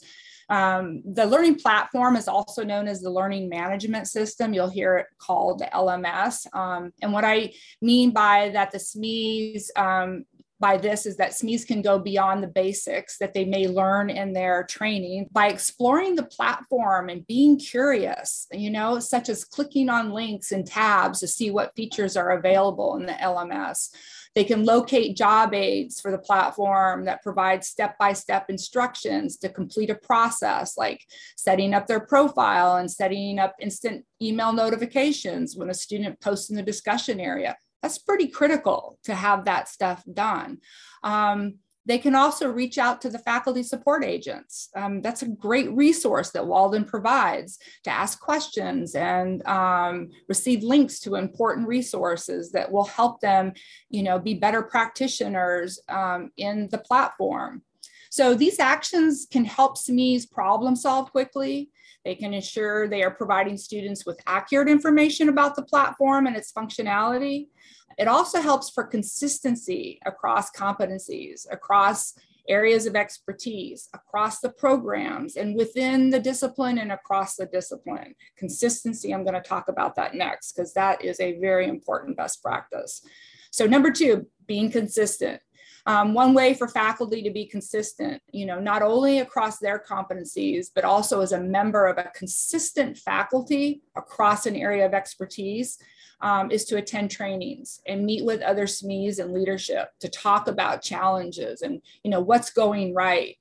Um, 0.49 1.03
the 1.05 1.25
learning 1.25 1.55
platform 1.55 2.15
is 2.15 2.27
also 2.27 2.63
known 2.63 2.87
as 2.87 3.01
the 3.01 3.11
learning 3.11 3.49
management 3.49 4.07
system. 4.07 4.53
You'll 4.53 4.69
hear 4.69 4.97
it 4.97 5.07
called 5.19 5.61
LMS. 5.73 6.53
Um, 6.55 6.91
and 7.01 7.13
what 7.13 7.23
I 7.23 7.53
mean 7.81 8.11
by 8.11 8.49
that, 8.53 8.71
the 8.71 8.79
SMEs 8.79 9.67
um, 9.77 10.25
by 10.59 10.77
this 10.77 11.05
is 11.05 11.17
that 11.17 11.31
SMEs 11.31 11.65
can 11.65 11.81
go 11.81 11.97
beyond 11.97 12.43
the 12.43 12.47
basics 12.47 13.17
that 13.17 13.33
they 13.33 13.45
may 13.45 13.67
learn 13.67 14.09
in 14.09 14.33
their 14.33 14.63
training 14.63 15.27
by 15.31 15.47
exploring 15.47 16.15
the 16.15 16.23
platform 16.23 17.09
and 17.09 17.25
being 17.27 17.57
curious, 17.57 18.47
you 18.51 18.69
know, 18.69 18.99
such 18.99 19.29
as 19.29 19.45
clicking 19.45 19.89
on 19.89 20.11
links 20.11 20.51
and 20.51 20.67
tabs 20.67 21.19
to 21.19 21.27
see 21.27 21.49
what 21.49 21.75
features 21.75 22.17
are 22.17 22.31
available 22.31 22.97
in 22.97 23.05
the 23.05 23.13
LMS. 23.13 23.89
They 24.35 24.43
can 24.43 24.63
locate 24.63 25.17
job 25.17 25.53
aids 25.53 25.99
for 25.99 26.11
the 26.11 26.17
platform 26.17 27.05
that 27.05 27.23
provide 27.23 27.63
step 27.63 27.97
by 27.97 28.13
step 28.13 28.49
instructions 28.49 29.37
to 29.37 29.49
complete 29.49 29.89
a 29.89 29.95
process, 29.95 30.77
like 30.77 31.03
setting 31.35 31.73
up 31.73 31.87
their 31.87 31.99
profile 31.99 32.75
and 32.75 32.91
setting 32.91 33.39
up 33.39 33.55
instant 33.59 34.05
email 34.21 34.53
notifications 34.53 35.55
when 35.55 35.69
a 35.69 35.73
student 35.73 36.19
posts 36.21 36.49
in 36.49 36.55
the 36.55 36.61
discussion 36.61 37.19
area 37.19 37.57
that's 37.81 37.97
pretty 37.97 38.27
critical 38.27 38.99
to 39.03 39.15
have 39.15 39.45
that 39.45 39.69
stuff 39.69 40.03
done. 40.11 40.59
Um, 41.03 41.59
they 41.85 41.97
can 41.97 42.13
also 42.13 42.47
reach 42.47 42.77
out 42.77 43.01
to 43.01 43.09
the 43.09 43.17
faculty 43.17 43.63
support 43.63 44.05
agents. 44.05 44.69
Um, 44.75 45.01
that's 45.01 45.23
a 45.23 45.27
great 45.27 45.71
resource 45.71 46.29
that 46.31 46.45
Walden 46.45 46.85
provides 46.85 47.57
to 47.83 47.89
ask 47.89 48.19
questions 48.19 48.93
and 48.93 49.45
um, 49.47 50.09
receive 50.27 50.61
links 50.61 50.99
to 50.99 51.15
important 51.15 51.67
resources 51.67 52.51
that 52.51 52.71
will 52.71 52.85
help 52.85 53.21
them, 53.21 53.53
you 53.89 54.03
know, 54.03 54.19
be 54.19 54.35
better 54.35 54.61
practitioners 54.61 55.79
um, 55.89 56.31
in 56.37 56.67
the 56.69 56.77
platform. 56.77 57.63
So 58.11 58.35
these 58.35 58.59
actions 58.59 59.25
can 59.31 59.45
help 59.45 59.77
SMEs 59.77 60.29
problem 60.29 60.75
solve 60.75 61.11
quickly. 61.11 61.69
They 62.05 62.15
can 62.15 62.33
ensure 62.33 62.87
they 62.87 63.03
are 63.03 63.11
providing 63.11 63.57
students 63.57 64.05
with 64.05 64.19
accurate 64.25 64.69
information 64.69 65.29
about 65.29 65.55
the 65.55 65.63
platform 65.63 66.27
and 66.27 66.35
its 66.35 66.51
functionality. 66.51 67.47
It 67.99 68.07
also 68.07 68.41
helps 68.41 68.69
for 68.69 68.85
consistency 68.85 69.99
across 70.05 70.51
competencies, 70.51 71.45
across 71.51 72.13
areas 72.47 72.85
of 72.85 72.95
expertise, 72.95 73.89
across 73.93 74.39
the 74.39 74.49
programs 74.49 75.35
and 75.35 75.55
within 75.55 76.09
the 76.09 76.19
discipline 76.19 76.79
and 76.79 76.93
across 76.93 77.35
the 77.35 77.45
discipline. 77.45 78.15
Consistency, 78.37 79.13
I'm 79.13 79.25
going 79.25 79.39
to 79.39 79.47
talk 79.47 79.67
about 79.67 79.95
that 79.95 80.15
next 80.15 80.53
because 80.53 80.73
that 80.73 81.03
is 81.03 81.19
a 81.19 81.39
very 81.39 81.67
important 81.67 82.15
best 82.15 82.41
practice. 82.41 83.01
So 83.51 83.65
number 83.65 83.91
two, 83.91 84.27
being 84.47 84.71
consistent. 84.71 85.41
Um, 85.85 86.13
one 86.13 86.33
way 86.33 86.53
for 86.53 86.67
faculty 86.67 87.21
to 87.23 87.31
be 87.31 87.45
consistent, 87.45 88.21
you 88.31 88.45
know, 88.45 88.59
not 88.59 88.81
only 88.81 89.19
across 89.19 89.59
their 89.59 89.79
competencies, 89.79 90.67
but 90.73 90.85
also 90.85 91.21
as 91.21 91.33
a 91.33 91.39
member 91.39 91.87
of 91.87 91.97
a 91.97 92.11
consistent 92.15 92.97
faculty 92.97 93.81
across 93.95 94.45
an 94.45 94.55
area 94.55 94.85
of 94.85 94.93
expertise 94.93 95.77
um, 96.21 96.51
is 96.51 96.65
to 96.65 96.77
attend 96.77 97.11
trainings 97.11 97.81
and 97.87 98.05
meet 98.05 98.25
with 98.25 98.41
other 98.41 98.65
SMEs 98.65 99.19
and 99.19 99.33
leadership 99.33 99.89
to 99.99 100.09
talk 100.09 100.47
about 100.47 100.81
challenges 100.81 101.61
and 101.61 101.81
you 102.03 102.11
know 102.11 102.19
what's 102.19 102.49
going 102.49 102.93
right. 102.93 103.37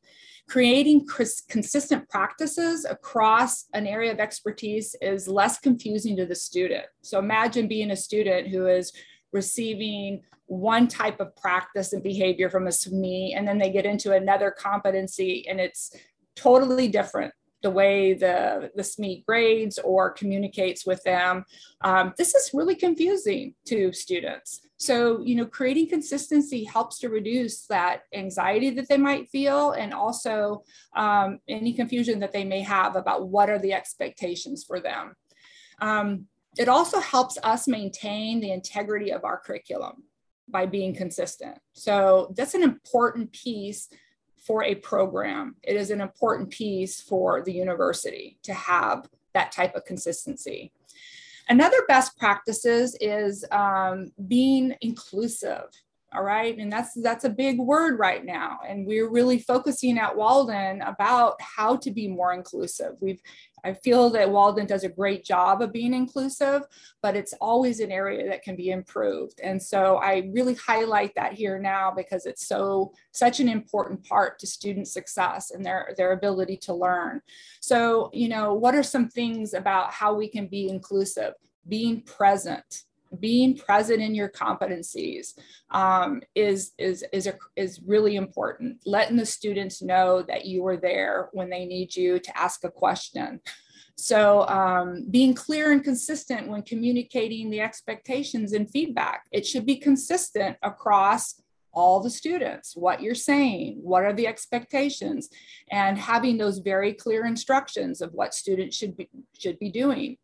Creating 0.48 1.06
consistent 1.50 2.08
practices 2.08 2.86
across 2.86 3.66
an 3.74 3.86
area 3.86 4.10
of 4.10 4.18
expertise 4.18 4.96
is 5.02 5.28
less 5.28 5.58
confusing 5.58 6.16
to 6.16 6.24
the 6.24 6.34
student. 6.34 6.86
So 7.02 7.18
imagine 7.18 7.68
being 7.68 7.90
a 7.90 7.96
student 7.96 8.48
who 8.48 8.66
is 8.66 8.92
receiving 9.30 10.22
one 10.46 10.88
type 10.88 11.20
of 11.20 11.36
practice 11.36 11.92
and 11.92 12.02
behavior 12.02 12.48
from 12.48 12.66
a 12.66 12.70
SME, 12.70 13.36
and 13.36 13.46
then 13.46 13.58
they 13.58 13.70
get 13.70 13.84
into 13.84 14.14
another 14.14 14.50
competency 14.50 15.46
and 15.46 15.60
it's 15.60 15.94
totally 16.34 16.88
different 16.88 17.34
the 17.62 17.70
way 17.70 18.14
the, 18.14 18.70
the 18.76 18.82
SME 18.82 19.24
grades 19.24 19.78
or 19.78 20.10
communicates 20.10 20.86
with 20.86 21.02
them. 21.02 21.44
Um, 21.82 22.14
this 22.16 22.34
is 22.34 22.50
really 22.54 22.76
confusing 22.76 23.54
to 23.66 23.92
students. 23.92 24.60
So, 24.76 25.20
you 25.20 25.34
know, 25.34 25.46
creating 25.46 25.88
consistency 25.88 26.62
helps 26.62 27.00
to 27.00 27.08
reduce 27.08 27.66
that 27.66 28.02
anxiety 28.14 28.70
that 28.70 28.88
they 28.88 28.96
might 28.96 29.28
feel 29.28 29.72
and 29.72 29.92
also 29.92 30.62
um, 30.94 31.40
any 31.48 31.72
confusion 31.72 32.20
that 32.20 32.32
they 32.32 32.44
may 32.44 32.60
have 32.60 32.94
about 32.94 33.28
what 33.28 33.50
are 33.50 33.58
the 33.58 33.72
expectations 33.72 34.64
for 34.64 34.78
them. 34.78 35.14
Um, 35.80 36.26
it 36.56 36.68
also 36.68 37.00
helps 37.00 37.38
us 37.42 37.66
maintain 37.66 38.40
the 38.40 38.52
integrity 38.52 39.10
of 39.10 39.24
our 39.24 39.38
curriculum 39.38 40.04
by 40.48 40.66
being 40.66 40.94
consistent. 40.94 41.58
So 41.74 42.32
that's 42.36 42.54
an 42.54 42.62
important 42.62 43.32
piece 43.32 43.88
for 44.48 44.64
a 44.64 44.74
program. 44.76 45.56
It 45.62 45.76
is 45.76 45.90
an 45.90 46.00
important 46.00 46.48
piece 46.48 47.02
for 47.02 47.42
the 47.44 47.52
university 47.52 48.38
to 48.44 48.54
have 48.54 49.06
that 49.34 49.52
type 49.52 49.74
of 49.74 49.84
consistency. 49.84 50.72
Another 51.50 51.76
best 51.86 52.18
practices 52.18 52.96
is 52.98 53.44
um, 53.52 54.10
being 54.26 54.74
inclusive. 54.80 55.68
All 56.14 56.22
right, 56.22 56.56
and 56.56 56.72
that's 56.72 56.94
that's 57.02 57.24
a 57.24 57.30
big 57.30 57.58
word 57.58 57.98
right 57.98 58.24
now, 58.24 58.60
and 58.66 58.86
we're 58.86 59.10
really 59.10 59.38
focusing 59.38 59.98
at 59.98 60.16
Walden 60.16 60.80
about 60.80 61.34
how 61.42 61.76
to 61.76 61.90
be 61.90 62.08
more 62.08 62.32
inclusive. 62.32 62.94
We've 63.00 63.20
I 63.64 63.74
feel 63.74 64.10
that 64.10 64.30
Walden 64.30 64.66
does 64.66 64.84
a 64.84 64.88
great 64.88 65.24
job 65.24 65.62
of 65.62 65.72
being 65.72 65.94
inclusive, 65.94 66.62
but 67.02 67.16
it's 67.16 67.34
always 67.40 67.80
an 67.80 67.90
area 67.90 68.28
that 68.28 68.42
can 68.42 68.56
be 68.56 68.70
improved. 68.70 69.40
And 69.42 69.62
so 69.62 69.96
I 69.96 70.30
really 70.32 70.54
highlight 70.54 71.14
that 71.16 71.34
here 71.34 71.58
now 71.58 71.92
because 71.94 72.26
it's 72.26 72.46
so 72.46 72.92
such 73.12 73.40
an 73.40 73.48
important 73.48 74.04
part 74.04 74.38
to 74.40 74.46
student 74.46 74.88
success 74.88 75.50
and 75.50 75.64
their, 75.64 75.92
their 75.96 76.12
ability 76.12 76.56
to 76.58 76.74
learn. 76.74 77.20
So, 77.60 78.10
you 78.12 78.28
know, 78.28 78.54
what 78.54 78.74
are 78.74 78.82
some 78.82 79.08
things 79.08 79.54
about 79.54 79.92
how 79.92 80.14
we 80.14 80.28
can 80.28 80.46
be 80.46 80.68
inclusive? 80.68 81.34
Being 81.66 82.02
present, 82.02 82.84
being 83.20 83.56
present 83.56 84.00
in 84.00 84.14
your 84.14 84.28
competencies 84.28 85.34
um, 85.70 86.22
is 86.34 86.72
is 86.78 87.04
is 87.12 87.26
a, 87.26 87.34
is 87.56 87.80
really 87.84 88.16
important. 88.16 88.78
Letting 88.86 89.16
the 89.16 89.26
students 89.26 89.82
know 89.82 90.22
that 90.22 90.44
you 90.44 90.66
are 90.66 90.76
there 90.76 91.28
when 91.32 91.50
they 91.50 91.64
need 91.64 91.94
you 91.94 92.18
to 92.18 92.38
ask 92.38 92.64
a 92.64 92.70
question. 92.70 93.40
So 93.96 94.46
um, 94.46 95.06
being 95.10 95.34
clear 95.34 95.72
and 95.72 95.82
consistent 95.82 96.48
when 96.48 96.62
communicating 96.62 97.50
the 97.50 97.60
expectations 97.60 98.52
and 98.52 98.70
feedback. 98.70 99.24
It 99.32 99.44
should 99.44 99.66
be 99.66 99.76
consistent 99.76 100.56
across 100.62 101.42
all 101.72 102.00
the 102.00 102.10
students, 102.10 102.76
what 102.76 103.02
you're 103.02 103.14
saying, 103.14 103.78
what 103.82 104.04
are 104.04 104.12
the 104.12 104.26
expectations, 104.26 105.28
and 105.70 105.98
having 105.98 106.38
those 106.38 106.58
very 106.58 106.92
clear 106.92 107.26
instructions 107.26 108.00
of 108.00 108.12
what 108.12 108.34
students 108.34 108.76
should 108.76 108.96
be, 108.96 109.08
should 109.38 109.58
be 109.58 109.70
doing. 109.70 110.16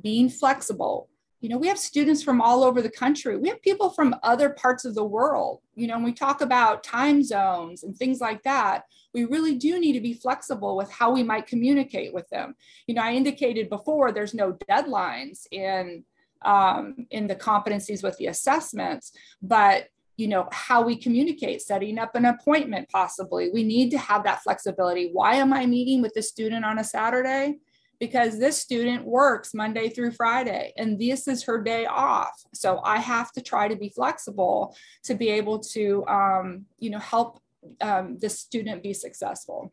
Being 0.00 0.28
flexible, 0.28 1.08
you 1.40 1.48
know 1.48 1.58
we 1.58 1.68
have 1.68 1.78
students 1.78 2.22
from 2.22 2.40
all 2.40 2.64
over 2.64 2.80
the 2.80 2.90
country. 2.90 3.36
We 3.36 3.48
have 3.48 3.62
people 3.62 3.90
from 3.90 4.16
other 4.22 4.50
parts 4.50 4.84
of 4.84 4.94
the 4.94 5.04
world. 5.04 5.60
You 5.74 5.86
know 5.86 5.94
when 5.94 6.04
we 6.04 6.12
talk 6.12 6.40
about 6.40 6.84
time 6.84 7.22
zones 7.22 7.82
and 7.82 7.96
things 7.96 8.20
like 8.20 8.42
that 8.42 8.84
we 9.16 9.24
really 9.24 9.54
do 9.54 9.80
need 9.80 9.94
to 9.94 10.00
be 10.00 10.12
flexible 10.12 10.76
with 10.76 10.90
how 10.90 11.10
we 11.10 11.22
might 11.22 11.46
communicate 11.46 12.12
with 12.12 12.28
them. 12.28 12.54
You 12.86 12.94
know 12.94 13.02
i 13.02 13.12
indicated 13.12 13.70
before 13.70 14.12
there's 14.12 14.34
no 14.34 14.52
deadlines 14.68 15.46
in 15.50 16.04
um, 16.44 17.06
in 17.10 17.26
the 17.26 17.34
competencies 17.34 18.02
with 18.02 18.16
the 18.18 18.26
assessments 18.26 19.12
but 19.40 19.88
you 20.18 20.28
know 20.28 20.48
how 20.52 20.82
we 20.82 20.96
communicate 20.96 21.62
setting 21.62 21.98
up 21.98 22.14
an 22.14 22.24
appointment 22.26 22.88
possibly. 22.90 23.50
We 23.50 23.64
need 23.64 23.90
to 23.90 23.98
have 23.98 24.24
that 24.24 24.42
flexibility. 24.42 25.10
Why 25.12 25.34
am 25.36 25.52
i 25.52 25.66
meeting 25.66 26.02
with 26.02 26.14
the 26.14 26.22
student 26.22 26.64
on 26.64 26.78
a 26.78 26.84
saturday 26.84 27.58
because 27.98 28.38
this 28.38 28.58
student 28.58 29.04
works 29.04 29.54
monday 29.54 29.88
through 29.88 30.10
friday 30.10 30.72
and 30.76 30.98
this 30.98 31.26
is 31.28 31.44
her 31.44 31.62
day 31.62 31.86
off 31.86 32.34
so 32.54 32.80
i 32.84 32.98
have 32.98 33.32
to 33.32 33.40
try 33.40 33.68
to 33.68 33.76
be 33.76 33.88
flexible 33.88 34.76
to 35.02 35.14
be 35.14 35.28
able 35.28 35.58
to 35.58 36.04
um, 36.06 36.64
you 36.78 36.90
know 36.90 36.98
help 36.98 37.40
um, 37.80 38.16
the 38.20 38.28
student 38.28 38.82
be 38.82 38.92
successful 38.92 39.72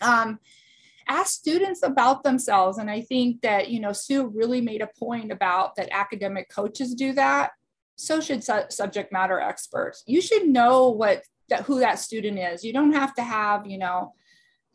um, 0.00 0.38
ask 1.08 1.32
students 1.32 1.82
about 1.82 2.22
themselves 2.22 2.78
and 2.78 2.90
i 2.90 3.00
think 3.00 3.40
that 3.40 3.70
you 3.70 3.80
know 3.80 3.92
sue 3.92 4.26
really 4.26 4.60
made 4.60 4.82
a 4.82 4.90
point 4.98 5.32
about 5.32 5.74
that 5.76 5.88
academic 5.90 6.48
coaches 6.50 6.94
do 6.94 7.12
that 7.12 7.50
so 7.98 8.20
should 8.20 8.44
su 8.44 8.54
subject 8.70 9.12
matter 9.12 9.40
experts. 9.40 10.04
You 10.06 10.22
should 10.22 10.46
know 10.48 10.88
what 10.90 11.24
that 11.48 11.62
who 11.62 11.80
that 11.80 11.98
student 11.98 12.38
is. 12.38 12.64
You 12.64 12.72
don't 12.72 12.92
have 12.92 13.12
to 13.14 13.22
have, 13.22 13.66
you 13.66 13.76
know, 13.76 14.14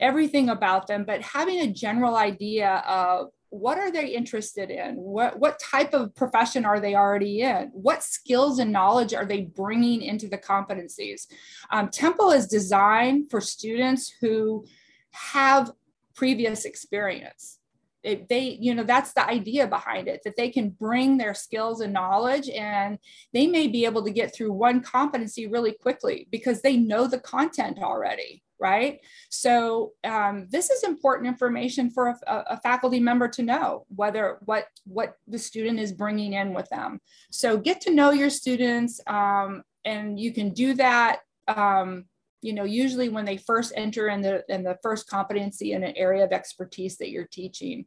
everything 0.04 0.50
about 0.50 0.86
them, 0.86 1.06
but 1.06 1.22
having 1.22 1.62
a 1.62 1.72
general 1.72 2.16
idea 2.16 2.84
of 2.88 3.30
what 3.50 3.78
are 3.78 3.92
they 3.92 4.08
interested 4.08 4.70
in? 4.70 4.96
What, 4.96 5.40
what 5.40 5.60
type 5.60 5.94
of 5.94 6.14
profession 6.14 6.66
are 6.66 6.80
they 6.80 6.96
already 6.96 7.42
in? 7.42 7.70
What 7.72 8.04
skills 8.04 8.60
and 8.60 8.72
knowledge 8.72 9.14
are 9.14 9.26
they 9.26 9.42
bringing 9.42 10.02
into 10.02 10.28
the 10.28 10.38
competencies? 10.38 11.28
Um, 11.72 11.90
Tempo 11.90 12.32
is 12.32 12.48
designed 12.48 13.30
for 13.32 13.40
students 13.40 14.12
who 14.20 14.66
have 15.12 15.72
previous 16.16 16.66
experience 16.66 17.60
it, 18.04 18.28
they 18.28 18.58
you 18.60 18.76
know 18.76 18.84
that's 18.84 19.14
the 19.14 19.26
idea 19.28 19.66
behind 19.66 20.08
it 20.08 20.22
that 20.26 20.36
they 20.36 20.50
can 20.50 20.70
bring 20.70 21.18
their 21.18 21.34
skills 21.34 21.82
and 21.82 21.94
knowledge 21.94 22.50
and 22.50 23.00
they 23.32 23.48
may 23.48 23.68
be 23.68 23.86
able 23.86 24.04
to 24.04 24.12
get 24.12 24.36
through 24.36 24.52
one 24.52 24.82
competency 24.82 25.48
really 25.48 25.72
quickly 25.72 26.28
because 26.30 26.62
they 26.62 26.76
know 26.76 27.08
the 27.08 27.20
content 27.20 27.80
already 27.82 28.44
right? 28.64 29.02
So 29.30 29.92
um, 30.04 30.48
this 30.50 30.70
is 30.70 30.84
important 30.84 31.28
information 31.28 31.92
for 31.92 32.08
a, 32.08 32.16
a, 32.48 32.60
faculty 32.62 33.00
member 33.00 33.28
to 33.28 33.44
know 33.44 33.86
whether 33.94 34.38
what 34.46 34.68
what 34.86 35.18
the 35.28 35.38
student 35.38 35.80
is 35.80 35.92
bringing 35.92 36.34
in 36.34 36.54
with 36.54 36.70
them. 36.70 37.00
So 37.30 37.58
get 37.58 37.82
to 37.82 37.94
know 37.94 38.12
your 38.12 38.30
students 38.30 39.02
um, 39.06 39.64
and 39.84 40.20
you 40.20 40.34
can 40.34 40.52
do 40.52 40.74
that 40.76 41.20
um, 41.48 42.06
you 42.44 42.54
know, 42.54 42.66
usually 42.66 43.10
when 43.10 43.26
they 43.26 43.38
first 43.38 43.72
enter 43.76 44.10
in 44.10 44.22
the, 44.22 44.44
in 44.50 44.64
the 44.64 44.78
first 44.84 45.08
competency 45.08 45.72
in 45.72 45.84
an 45.84 45.94
area 45.96 46.24
of 46.26 46.32
expertise 46.32 46.98
that 46.98 47.10
you're 47.10 47.26
teaching. 47.26 47.86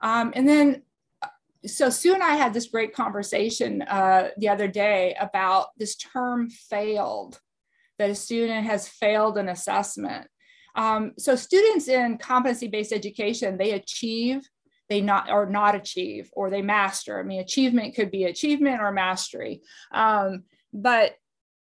Um, 0.00 0.32
and 0.34 0.48
then, 0.48 0.82
so 1.66 1.90
Sue 1.90 2.14
and 2.14 2.22
I 2.22 2.34
had 2.34 2.54
this 2.54 2.68
great 2.68 2.94
conversation 2.94 3.82
uh, 3.82 4.30
the 4.38 4.48
other 4.48 4.66
day 4.66 5.14
about 5.20 5.68
this 5.76 5.94
term 5.94 6.48
failed, 6.48 7.38
that 8.02 8.10
a 8.10 8.14
student 8.16 8.66
has 8.66 8.88
failed 8.88 9.38
an 9.38 9.48
assessment. 9.48 10.26
Um, 10.74 11.12
so 11.18 11.36
students 11.36 11.86
in 11.86 12.18
competency-based 12.18 12.92
education, 12.92 13.56
they 13.56 13.72
achieve, 13.72 14.40
they 14.88 15.00
not 15.00 15.30
or 15.30 15.46
not 15.46 15.76
achieve, 15.76 16.28
or 16.32 16.50
they 16.50 16.62
master. 16.62 17.20
I 17.20 17.22
mean, 17.22 17.38
achievement 17.38 17.94
could 17.94 18.10
be 18.10 18.24
achievement 18.24 18.80
or 18.80 18.90
mastery. 18.90 19.60
Um, 19.92 20.42
but 20.72 21.14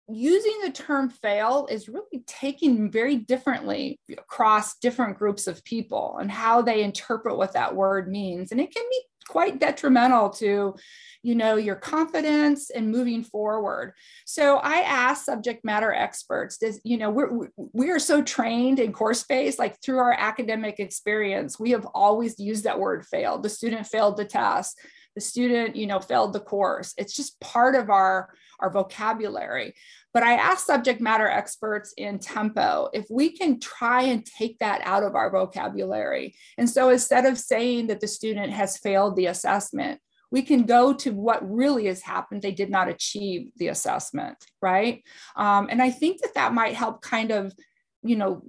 using 0.08 0.60
the 0.63 0.71
term 0.71 1.10
fail 1.10 1.67
is 1.69 1.89
really 1.89 2.23
taken 2.25 2.89
very 2.89 3.17
differently 3.17 3.99
across 4.10 4.80
different 4.80 5.17
groups 5.19 5.45
of 5.45 5.62
people 5.65 6.17
and 6.21 6.32
how 6.32 6.62
they 6.62 6.84
interpret 6.84 7.38
what 7.38 7.54
that 7.54 7.75
word 7.75 8.10
means 8.10 8.52
and 8.52 8.60
it 8.60 8.73
can 8.73 8.86
be 8.89 9.02
quite 9.30 9.60
detrimental 9.60 10.32
to 10.32 10.76
you 11.22 11.36
know 11.36 11.56
your 11.56 11.76
confidence 11.76 12.72
and 12.72 12.92
moving 12.92 13.24
forward. 13.24 13.94
So 14.26 14.58
i 14.58 14.78
ask 14.82 15.26
subject 15.26 15.63
matter 15.63 15.94
experts 15.94 16.58
does 16.58 16.82
you 16.84 16.98
know 16.98 17.12
we're 17.12 17.50
we 17.74 17.92
are 17.92 18.00
so 18.00 18.24
trained 18.24 18.80
in 18.80 18.92
course-based 18.92 19.60
like 19.60 19.80
through 19.82 20.00
our 20.00 20.13
academic 20.13 20.80
experience 20.80 21.60
we 21.60 21.72
have 21.72 21.86
always 21.94 22.39
used 22.39 22.63
that 22.63 22.80
word 22.80 23.06
failed. 23.06 23.44
The 23.44 23.50
student 23.50 23.86
failed 23.86 24.18
the 24.18 24.26
test 24.26 24.80
the 25.15 25.22
student 25.22 25.76
you 25.76 25.88
know 25.88 26.00
failed 26.00 26.34
the 26.34 26.39
course 26.39 26.93
it's 26.98 27.15
just 27.15 27.39
part 27.39 27.76
of 27.76 27.89
our 27.89 28.30
our 28.60 28.69
vocabulary 28.69 29.74
but 30.13 30.24
I 30.24 30.34
asked 30.34 30.65
subject 30.65 31.02
matter 31.02 31.28
experts 31.28 31.93
in 31.95 32.19
tempo 32.19 32.89
if 32.93 33.06
we 33.10 33.32
can 33.32 33.60
try 33.60 34.04
and 34.04 34.26
take 34.26 34.58
that 34.60 34.82
out 34.84 35.04
of 35.04 35.15
our 35.15 35.30
vocabulary. 35.30 36.36
And 36.58 36.69
so 36.69 36.89
instead 36.89 37.26
of 37.26 37.38
saying 37.38 37.88
that 37.88 38.00
the 38.00 38.08
student 38.08 38.52
has 38.52 38.78
failed 38.78 39.15
the 39.15 39.28
assessment, 39.28 40.00
we 40.32 40.41
can 40.41 40.63
go 40.63 40.93
to 40.93 41.12
what 41.12 41.48
really 41.50 41.86
has 41.86 42.02
happened. 42.02 42.41
They 42.41 42.52
did 42.52 42.69
not 42.69 42.88
achieve 42.88 43.50
the 43.58 43.69
assessment, 43.69 44.38
right? 44.62 45.04
Um, 45.36 45.67
and 45.72 45.82
I 45.82 45.89
think 45.89 46.22
that 46.22 46.36
that 46.36 46.54
might 46.54 46.76
help 46.76 47.02
kind 47.02 47.32
of 47.32 47.54
you 48.02 48.16
know 48.16 48.42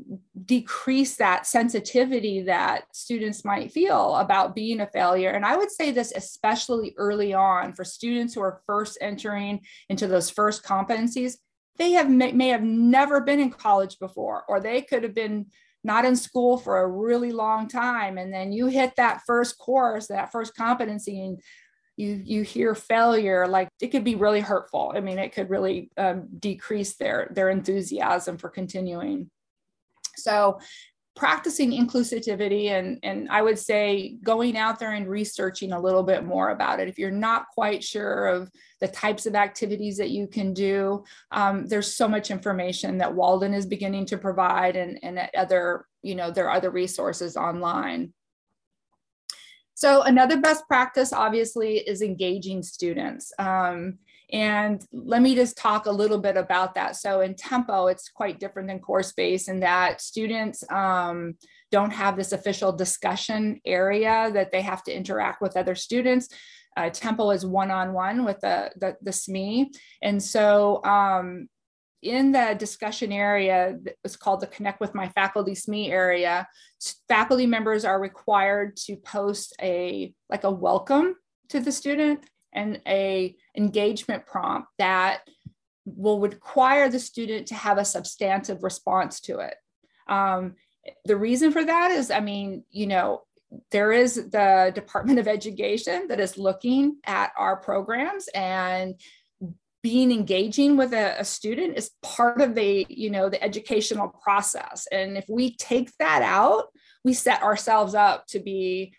decrease 0.44 1.16
that 1.16 1.46
sensitivity 1.46 2.42
that 2.42 2.84
students 2.92 3.44
might 3.44 3.72
feel 3.72 4.14
about 4.16 4.54
being 4.54 4.80
a 4.80 4.86
failure 4.86 5.30
and 5.30 5.44
i 5.44 5.56
would 5.56 5.70
say 5.70 5.90
this 5.90 6.12
especially 6.14 6.94
early 6.96 7.34
on 7.34 7.72
for 7.72 7.84
students 7.84 8.32
who 8.32 8.40
are 8.40 8.60
first 8.64 8.96
entering 9.00 9.60
into 9.88 10.06
those 10.06 10.30
first 10.30 10.62
competencies 10.62 11.34
they 11.80 11.92
have 11.92 12.10
may, 12.10 12.30
may 12.30 12.48
have 12.48 12.62
never 12.62 13.22
been 13.22 13.40
in 13.40 13.50
college 13.50 13.98
before, 13.98 14.44
or 14.48 14.60
they 14.60 14.82
could 14.82 15.02
have 15.02 15.14
been 15.14 15.46
not 15.82 16.04
in 16.04 16.14
school 16.14 16.58
for 16.58 16.80
a 16.80 16.86
really 16.86 17.32
long 17.32 17.68
time. 17.68 18.18
And 18.18 18.32
then 18.32 18.52
you 18.52 18.66
hit 18.66 18.92
that 18.96 19.22
first 19.26 19.58
course, 19.58 20.08
that 20.08 20.30
first 20.30 20.54
competency, 20.54 21.22
and 21.22 21.40
you 21.96 22.20
you 22.22 22.42
hear 22.42 22.74
failure, 22.74 23.48
like 23.48 23.68
it 23.80 23.88
could 23.88 24.04
be 24.04 24.14
really 24.14 24.40
hurtful. 24.40 24.92
I 24.94 25.00
mean, 25.00 25.18
it 25.18 25.32
could 25.32 25.48
really 25.48 25.90
um, 25.96 26.28
decrease 26.38 26.96
their 26.96 27.30
their 27.34 27.48
enthusiasm 27.48 28.36
for 28.36 28.50
continuing. 28.50 29.30
So 30.22 30.58
practicing 31.16 31.72
inclusivity 31.72 32.70
and, 32.70 32.98
and 33.02 33.28
I 33.28 33.42
would 33.42 33.58
say 33.58 34.16
going 34.22 34.56
out 34.56 34.78
there 34.78 34.92
and 34.92 35.06
researching 35.06 35.72
a 35.72 35.80
little 35.80 36.02
bit 36.02 36.24
more 36.24 36.50
about 36.50 36.80
it. 36.80 36.88
If 36.88 36.98
you're 36.98 37.10
not 37.10 37.48
quite 37.52 37.84
sure 37.84 38.28
of 38.28 38.50
the 38.80 38.88
types 38.88 39.26
of 39.26 39.34
activities 39.34 39.98
that 39.98 40.10
you 40.10 40.26
can 40.26 40.54
do, 40.54 41.04
um, 41.30 41.66
there's 41.66 41.94
so 41.94 42.08
much 42.08 42.30
information 42.30 42.96
that 42.98 43.14
Walden 43.14 43.52
is 43.52 43.66
beginning 43.66 44.06
to 44.06 44.18
provide 44.18 44.76
and, 44.76 44.98
and 45.02 45.20
other, 45.36 45.84
you 46.02 46.14
know, 46.14 46.30
there 46.30 46.48
are 46.48 46.56
other 46.56 46.70
resources 46.70 47.36
online. 47.36 48.14
So 49.74 50.02
another 50.02 50.40
best 50.40 50.66
practice 50.68 51.12
obviously 51.12 51.78
is 51.78 52.02
engaging 52.02 52.62
students. 52.62 53.32
Um, 53.38 53.98
and 54.32 54.84
let 54.92 55.22
me 55.22 55.34
just 55.34 55.56
talk 55.56 55.86
a 55.86 55.90
little 55.90 56.18
bit 56.18 56.36
about 56.36 56.74
that. 56.74 56.96
So 56.96 57.20
in 57.20 57.34
Tempo, 57.34 57.86
it's 57.86 58.08
quite 58.08 58.38
different 58.38 58.68
than 58.68 58.78
course 58.78 59.12
base 59.12 59.48
in 59.48 59.60
that 59.60 60.00
students 60.00 60.62
um, 60.70 61.34
don't 61.70 61.92
have 61.92 62.16
this 62.16 62.32
official 62.32 62.72
discussion 62.72 63.60
area 63.64 64.30
that 64.32 64.50
they 64.50 64.62
have 64.62 64.82
to 64.84 64.92
interact 64.92 65.42
with 65.42 65.56
other 65.56 65.74
students. 65.74 66.28
Uh, 66.76 66.90
Tempo 66.90 67.30
is 67.30 67.44
one-on-one 67.44 68.18
-on 68.18 68.20
-one 68.20 68.26
with 68.26 68.40
the, 68.40 68.70
the, 68.76 68.96
the 69.02 69.10
SME. 69.12 69.66
And 70.02 70.22
so 70.22 70.82
um, 70.84 71.48
in 72.02 72.32
the 72.32 72.54
discussion 72.58 73.12
area, 73.12 73.78
it's 74.04 74.16
called 74.16 74.40
the 74.40 74.46
Connect 74.46 74.80
with 74.80 74.94
My 74.94 75.08
Faculty 75.08 75.52
SME 75.52 75.90
area, 75.90 76.46
faculty 77.08 77.46
members 77.46 77.84
are 77.84 78.00
required 78.00 78.76
to 78.76 78.96
post 78.96 79.54
a 79.60 80.14
like 80.30 80.44
a 80.44 80.50
welcome 80.50 81.14
to 81.50 81.60
the 81.60 81.72
student 81.72 82.24
and 82.52 82.80
a 82.86 83.36
engagement 83.56 84.26
prompt 84.26 84.68
that 84.78 85.20
will 85.84 86.20
require 86.20 86.88
the 86.88 86.98
student 86.98 87.48
to 87.48 87.54
have 87.54 87.78
a 87.78 87.84
substantive 87.84 88.62
response 88.62 89.20
to 89.20 89.40
it. 89.40 89.54
Um, 90.08 90.54
the 91.04 91.16
reason 91.16 91.52
for 91.52 91.64
that 91.64 91.90
is, 91.90 92.10
I 92.10 92.20
mean, 92.20 92.64
you 92.70 92.86
know, 92.86 93.22
there 93.70 93.92
is 93.92 94.14
the 94.14 94.72
Department 94.74 95.18
of 95.18 95.28
Education 95.28 96.06
that 96.08 96.20
is 96.20 96.38
looking 96.38 96.96
at 97.04 97.32
our 97.36 97.56
programs 97.56 98.28
and 98.34 98.94
being 99.82 100.12
engaging 100.12 100.76
with 100.76 100.92
a, 100.92 101.20
a, 101.20 101.24
student 101.24 101.76
is 101.76 101.90
part 102.02 102.40
of 102.40 102.54
the 102.54 102.86
you 102.88 103.10
know 103.10 103.30
the 103.30 103.42
educational 103.42 104.08
process 104.08 104.86
and 104.92 105.16
if 105.16 105.24
we 105.26 105.56
take 105.56 105.90
that 105.96 106.20
out 106.20 106.66
we 107.02 107.14
set 107.14 107.42
ourselves 107.42 107.94
up 107.94 108.26
to 108.26 108.40
be 108.40 108.92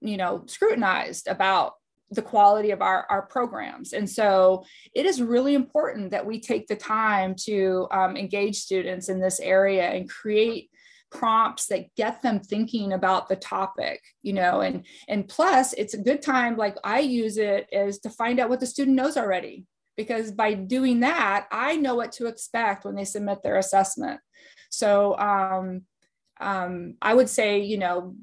you 0.00 0.16
know 0.16 0.42
scrutinized 0.46 1.28
about 1.28 1.74
the 2.14 2.22
quality 2.22 2.70
of 2.70 2.82
our, 2.82 3.06
our 3.10 3.22
programs. 3.22 3.92
And 3.92 4.08
so 4.08 4.64
it 4.94 5.06
is 5.06 5.22
really 5.22 5.54
important 5.54 6.10
that 6.10 6.26
we 6.26 6.40
take 6.40 6.66
the 6.66 6.76
time 6.76 7.34
to 7.44 7.88
um, 7.90 8.16
engage 8.16 8.56
students 8.56 9.08
in 9.08 9.20
this 9.20 9.40
area 9.40 9.88
and 9.88 10.08
create 10.08 10.70
prompts 11.14 11.66
that 11.66 11.94
get 11.96 12.22
them 12.22 12.40
thinking 12.40 12.92
about 12.92 13.28
the 13.28 13.36
topic 13.36 14.02
you 14.22 14.32
know 14.32 14.62
and 14.62 14.84
and 15.06 15.28
plus 15.28 15.72
it's 15.74 15.94
a 15.94 16.02
good 16.02 16.20
time 16.20 16.56
like 16.56 16.76
i 16.82 16.98
use 16.98 17.36
it 17.36 17.68
is 17.70 18.00
to 18.00 18.10
find 18.10 18.40
out 18.40 18.48
what 18.48 18.58
the 18.58 18.66
student 18.66 18.96
knows 18.96 19.16
already 19.16 19.64
because 19.96 20.32
by 20.32 20.54
doing 20.54 21.00
that 21.00 21.46
i 21.52 21.76
know 21.76 21.94
what 21.94 22.10
to 22.10 22.26
expect 22.26 22.84
when 22.84 22.96
they 22.96 23.04
submit 23.04 23.44
their 23.44 23.58
assessment 23.58 24.18
so 24.70 25.16
um, 25.16 25.82
um, 26.40 26.94
i 27.00 27.14
would 27.14 27.28
say 27.28 27.60
you 27.60 27.78
know 27.78 28.16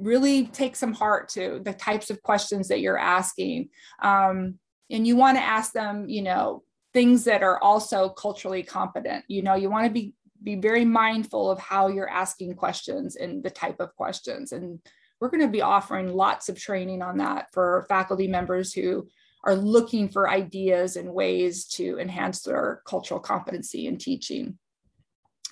really 0.00 0.46
take 0.46 0.76
some 0.76 0.92
heart 0.92 1.28
to 1.30 1.60
the 1.64 1.72
types 1.72 2.10
of 2.10 2.22
questions 2.22 2.68
that 2.68 2.80
you're 2.80 2.98
asking. 2.98 3.68
Um, 4.02 4.58
and 4.90 5.06
you 5.06 5.16
want 5.16 5.36
to 5.36 5.42
ask 5.42 5.72
them, 5.72 6.08
you 6.08 6.22
know, 6.22 6.62
things 6.92 7.24
that 7.24 7.42
are 7.42 7.62
also 7.62 8.08
culturally 8.08 8.62
competent. 8.62 9.24
You 9.28 9.42
know, 9.42 9.54
you 9.54 9.70
want 9.70 9.86
to 9.86 9.92
be 9.92 10.14
be 10.42 10.56
very 10.56 10.86
mindful 10.86 11.50
of 11.50 11.58
how 11.58 11.88
you're 11.88 12.08
asking 12.08 12.54
questions 12.54 13.16
and 13.16 13.42
the 13.42 13.50
type 13.50 13.78
of 13.78 13.94
questions. 13.94 14.52
And 14.52 14.80
we're 15.20 15.28
going 15.28 15.42
to 15.42 15.48
be 15.48 15.60
offering 15.60 16.14
lots 16.14 16.48
of 16.48 16.58
training 16.58 17.02
on 17.02 17.18
that 17.18 17.52
for 17.52 17.84
faculty 17.88 18.26
members 18.26 18.72
who 18.72 19.06
are 19.44 19.54
looking 19.54 20.08
for 20.08 20.30
ideas 20.30 20.96
and 20.96 21.12
ways 21.12 21.66
to 21.66 21.98
enhance 21.98 22.40
their 22.42 22.82
cultural 22.86 23.20
competency 23.20 23.86
in 23.86 23.98
teaching. 23.98 24.58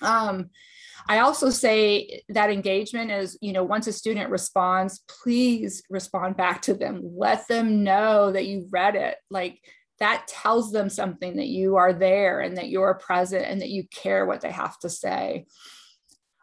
Um, 0.01 0.49
I 1.07 1.19
also 1.19 1.49
say 1.49 2.21
that 2.29 2.49
engagement 2.49 3.11
is, 3.11 3.37
you 3.41 3.53
know, 3.53 3.63
once 3.63 3.87
a 3.87 3.93
student 3.93 4.29
responds, 4.29 5.03
please 5.07 5.83
respond 5.89 6.37
back 6.37 6.61
to 6.63 6.73
them. 6.73 7.01
Let 7.03 7.47
them 7.47 7.83
know 7.83 8.31
that 8.31 8.45
you 8.45 8.67
read 8.71 8.95
it. 8.95 9.15
Like 9.29 9.59
that 9.99 10.27
tells 10.27 10.71
them 10.71 10.89
something 10.89 11.37
that 11.37 11.47
you 11.47 11.75
are 11.75 11.93
there 11.93 12.41
and 12.41 12.57
that 12.57 12.69
you're 12.69 12.93
present 12.95 13.45
and 13.45 13.61
that 13.61 13.69
you 13.69 13.85
care 13.87 14.25
what 14.25 14.41
they 14.41 14.51
have 14.51 14.77
to 14.79 14.89
say. 14.89 15.45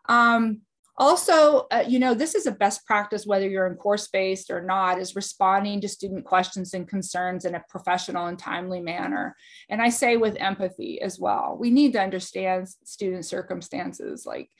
Um, 0.08 0.62
also, 0.98 1.66
uh, 1.70 1.84
you 1.86 1.98
know, 1.98 2.14
this 2.14 2.34
is 2.34 2.46
a 2.46 2.52
best 2.52 2.86
practice, 2.86 3.26
whether 3.26 3.48
you're 3.48 3.66
in 3.66 3.76
course 3.76 4.08
based 4.08 4.50
or 4.50 4.62
not, 4.62 4.98
is 4.98 5.16
responding 5.16 5.80
to 5.80 5.88
student 5.88 6.24
questions 6.24 6.72
and 6.72 6.88
concerns 6.88 7.44
in 7.44 7.54
a 7.54 7.64
professional 7.68 8.26
and 8.26 8.38
timely 8.38 8.80
manner. 8.80 9.36
And 9.68 9.82
I 9.82 9.90
say 9.90 10.16
with 10.16 10.36
empathy 10.40 11.00
as 11.00 11.18
well. 11.18 11.56
We 11.58 11.70
need 11.70 11.92
to 11.92 12.02
understand 12.02 12.68
student 12.84 13.26
circumstances. 13.26 14.24
Like, 14.24 14.50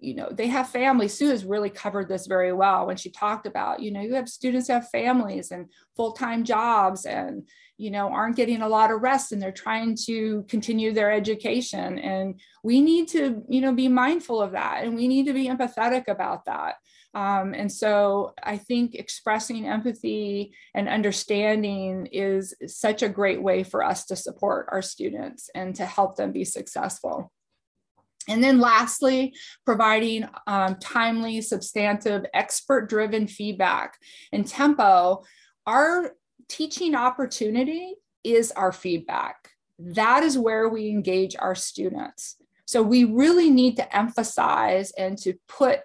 you 0.00 0.14
know, 0.14 0.30
they 0.30 0.48
have 0.48 0.68
families. 0.68 1.14
Sue 1.14 1.28
has 1.28 1.44
really 1.44 1.70
covered 1.70 2.08
this 2.08 2.26
very 2.26 2.52
well 2.52 2.86
when 2.86 2.96
she 2.96 3.10
talked 3.10 3.46
about, 3.46 3.80
you 3.80 3.90
know, 3.92 4.00
you 4.00 4.14
have 4.14 4.28
students 4.28 4.68
have 4.68 4.88
families 4.90 5.50
and 5.50 5.66
full 5.96 6.12
time 6.12 6.44
jobs 6.44 7.04
and, 7.04 7.48
you 7.78 7.90
know 7.90 8.08
aren't 8.08 8.36
getting 8.36 8.60
a 8.60 8.68
lot 8.68 8.90
of 8.90 9.00
rest 9.00 9.32
and 9.32 9.40
they're 9.40 9.52
trying 9.52 9.96
to 10.06 10.44
continue 10.48 10.92
their 10.92 11.10
education. 11.10 11.98
And 11.98 12.40
we 12.62 12.80
need 12.80 13.08
to 13.08 13.42
you 13.48 13.60
know 13.60 13.72
be 13.72 13.88
mindful 13.88 14.42
of 14.42 14.52
that 14.52 14.84
and 14.84 14.94
we 14.94 15.08
need 15.08 15.26
to 15.26 15.32
be 15.32 15.48
empathetic 15.48 16.08
about 16.08 16.44
that. 16.44 16.74
Um, 17.14 17.54
and 17.54 17.72
so 17.72 18.34
i 18.42 18.58
think 18.58 18.94
expressing 18.94 19.66
empathy 19.66 20.52
and 20.74 20.90
understanding 20.90 22.06
is 22.12 22.54
such 22.66 23.02
a 23.02 23.08
great 23.08 23.42
way 23.42 23.62
for 23.62 23.82
us 23.82 24.04
to 24.06 24.14
support 24.14 24.68
our 24.70 24.82
students 24.82 25.48
and 25.54 25.74
to 25.76 25.86
help 25.86 26.16
them 26.16 26.32
be 26.32 26.44
successful. 26.44 27.32
And 28.28 28.44
then 28.44 28.60
lastly, 28.60 29.34
providing 29.64 30.28
um, 30.46 30.76
timely, 30.76 31.40
substantive, 31.40 32.26
expert 32.34 32.88
driven 32.88 33.26
feedback 33.26 33.96
and 34.32 34.46
tempo. 34.46 35.24
Our 35.66 36.12
teaching 36.48 36.94
opportunity 36.94 37.94
is 38.24 38.50
our 38.52 38.72
feedback. 38.72 39.50
That 39.78 40.22
is 40.22 40.36
where 40.36 40.68
we 40.68 40.88
engage 40.88 41.36
our 41.38 41.54
students. 41.54 42.36
So 42.66 42.82
we 42.82 43.04
really 43.04 43.50
need 43.50 43.76
to 43.76 43.96
emphasize 43.96 44.90
and 44.92 45.16
to 45.18 45.34
put 45.48 45.80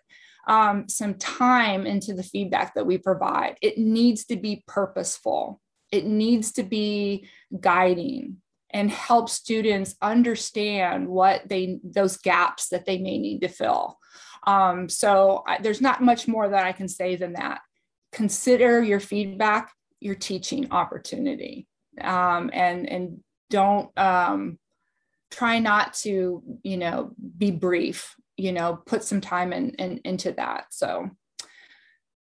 um, 0.47 0.89
some 0.89 1.13
time 1.15 1.85
into 1.85 2.13
the 2.13 2.23
feedback 2.23 2.75
that 2.75 2.85
we 2.85 2.97
provide. 2.97 3.57
It 3.61 3.77
needs 3.77 4.25
to 4.25 4.35
be 4.35 4.63
purposeful, 4.67 5.61
it 5.91 6.05
needs 6.05 6.53
to 6.53 6.63
be 6.63 7.29
guiding 7.59 8.37
and 8.73 8.89
help 8.89 9.29
students 9.29 9.95
understand 10.01 11.07
what 11.07 11.47
they 11.47 11.79
those 11.83 12.17
gaps 12.17 12.69
that 12.69 12.85
they 12.85 12.97
may 12.97 13.17
need 13.17 13.41
to 13.41 13.47
fill 13.47 13.99
um, 14.45 14.89
so 14.89 15.43
I, 15.47 15.59
there's 15.61 15.81
not 15.81 16.01
much 16.01 16.27
more 16.27 16.49
that 16.49 16.65
i 16.65 16.71
can 16.71 16.87
say 16.87 17.15
than 17.15 17.33
that 17.33 17.61
consider 18.11 18.81
your 18.81 18.99
feedback 18.99 19.71
your 20.03 20.15
teaching 20.15 20.71
opportunity. 20.71 21.67
Um, 22.01 22.49
and 22.53 22.89
and 22.89 23.19
don't 23.49 23.97
um, 23.97 24.57
try 25.31 25.59
not 25.59 25.93
to 25.93 26.41
you 26.63 26.77
know 26.77 27.11
be 27.37 27.51
brief 27.51 28.15
you 28.35 28.51
know 28.51 28.81
put 28.85 29.03
some 29.03 29.21
time 29.21 29.53
in, 29.53 29.71
in 29.71 29.99
into 30.03 30.31
that. 30.33 30.65
So 30.71 31.09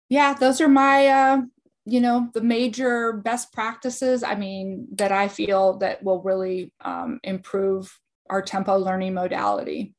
yeah 0.08 0.34
those 0.34 0.60
are 0.60 0.68
my 0.68 1.06
uh, 1.06 1.42
you 1.86 2.00
know 2.00 2.28
the 2.34 2.42
major 2.42 3.14
best 3.14 3.52
practices 3.54 4.22
i 4.22 4.34
mean 4.34 4.86
that 4.92 5.12
i 5.12 5.26
feel 5.26 5.78
that 5.78 6.02
will 6.02 6.20
really 6.20 6.72
um, 6.84 7.18
improve 7.22 7.90
our 8.30 8.40
tempo 8.40 8.76
learning 8.76 9.12
modality. 9.12 9.94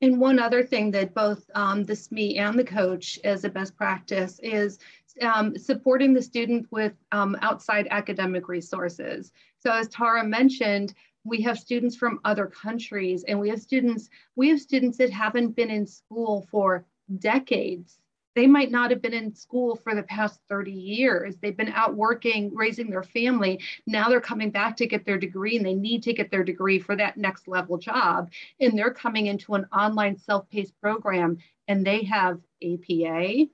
And 0.00 0.18
one 0.18 0.38
other 0.38 0.64
thing 0.64 0.90
that 0.90 1.14
both 1.14 1.44
um, 1.54 1.84
the 1.84 1.92
SME 1.92 2.38
and 2.38 2.58
the 2.58 2.64
coach 2.64 3.18
as 3.22 3.44
a 3.44 3.48
best 3.48 3.76
practice 3.76 4.40
is 4.42 4.78
um, 5.22 5.56
supporting 5.56 6.12
the 6.12 6.22
student 6.22 6.66
with 6.70 6.92
um, 7.12 7.36
outside 7.42 7.88
academic 7.90 8.48
resources. 8.48 9.32
So 9.58 9.72
as 9.72 9.88
Tara 9.88 10.24
mentioned, 10.24 10.94
we 11.24 11.40
have 11.42 11.58
students 11.58 11.96
from 11.96 12.20
other 12.24 12.46
countries 12.46 13.24
and 13.24 13.40
we 13.40 13.48
have 13.48 13.60
students, 13.60 14.10
we 14.36 14.48
have 14.50 14.60
students 14.60 14.98
that 14.98 15.10
haven't 15.10 15.56
been 15.56 15.70
in 15.70 15.86
school 15.86 16.46
for 16.50 16.84
decades. 17.18 17.98
They 18.34 18.46
might 18.48 18.72
not 18.72 18.90
have 18.90 19.00
been 19.00 19.14
in 19.14 19.34
school 19.34 19.76
for 19.76 19.94
the 19.94 20.02
past 20.02 20.40
30 20.48 20.72
years. 20.72 21.36
They've 21.36 21.56
been 21.56 21.72
out 21.72 21.94
working, 21.94 22.52
raising 22.52 22.90
their 22.90 23.04
family. 23.04 23.60
Now 23.86 24.08
they're 24.08 24.20
coming 24.20 24.50
back 24.50 24.76
to 24.78 24.86
get 24.86 25.06
their 25.06 25.18
degree 25.18 25.56
and 25.56 25.64
they 25.64 25.74
need 25.74 26.02
to 26.02 26.12
get 26.12 26.32
their 26.32 26.42
degree 26.42 26.80
for 26.80 26.96
that 26.96 27.16
next 27.16 27.46
level 27.46 27.78
job. 27.78 28.32
And 28.60 28.76
they're 28.76 28.92
coming 28.92 29.26
into 29.26 29.54
an 29.54 29.66
online 29.72 30.18
self-paced 30.18 30.78
program 30.80 31.38
and 31.68 31.86
they 31.86 32.02
have 32.04 32.40
APA, 32.62 33.46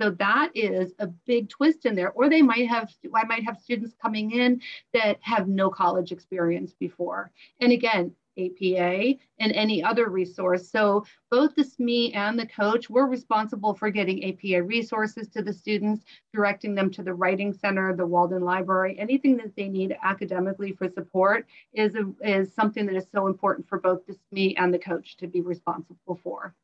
so 0.00 0.10
that 0.10 0.50
is 0.54 0.92
a 0.98 1.06
big 1.06 1.48
twist 1.48 1.86
in 1.86 1.94
there. 1.94 2.10
Or 2.12 2.28
they 2.28 2.42
might 2.42 2.68
have, 2.68 2.92
I 3.14 3.24
might 3.24 3.44
have 3.44 3.58
students 3.58 3.94
coming 4.00 4.32
in 4.32 4.60
that 4.92 5.18
have 5.20 5.48
no 5.48 5.70
college 5.70 6.12
experience 6.12 6.74
before. 6.78 7.30
And 7.60 7.72
again, 7.72 8.14
APA 8.38 9.14
and 9.40 9.52
any 9.52 9.82
other 9.82 10.08
resource. 10.08 10.70
So 10.70 11.04
both 11.30 11.54
the 11.54 11.62
SME 11.62 12.14
and 12.14 12.38
the 12.38 12.46
coach, 12.46 12.90
we're 12.90 13.06
responsible 13.06 13.74
for 13.74 13.90
getting 13.90 14.24
APA 14.24 14.62
resources 14.62 15.28
to 15.28 15.42
the 15.42 15.52
students, 15.52 16.04
directing 16.34 16.74
them 16.74 16.90
to 16.92 17.02
the 17.02 17.14
Writing 17.14 17.52
Center, 17.52 17.94
the 17.94 18.06
Walden 18.06 18.42
Library, 18.42 18.98
anything 18.98 19.36
that 19.38 19.56
they 19.56 19.68
need 19.68 19.96
academically 20.02 20.72
for 20.72 20.88
support 20.88 21.46
is, 21.72 21.94
a, 21.94 22.12
is 22.22 22.52
something 22.54 22.86
that 22.86 22.96
is 22.96 23.06
so 23.12 23.26
important 23.26 23.68
for 23.68 23.78
both 23.78 24.00
the 24.06 24.16
SME 24.34 24.54
and 24.58 24.72
the 24.72 24.78
coach 24.78 25.16
to 25.16 25.26
be 25.26 25.40
responsible 25.40 26.20
for. 26.22 26.54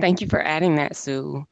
Thank 0.00 0.20
you 0.20 0.26
for 0.28 0.42
adding 0.42 0.76
that, 0.76 0.96
Sue. 0.96 1.46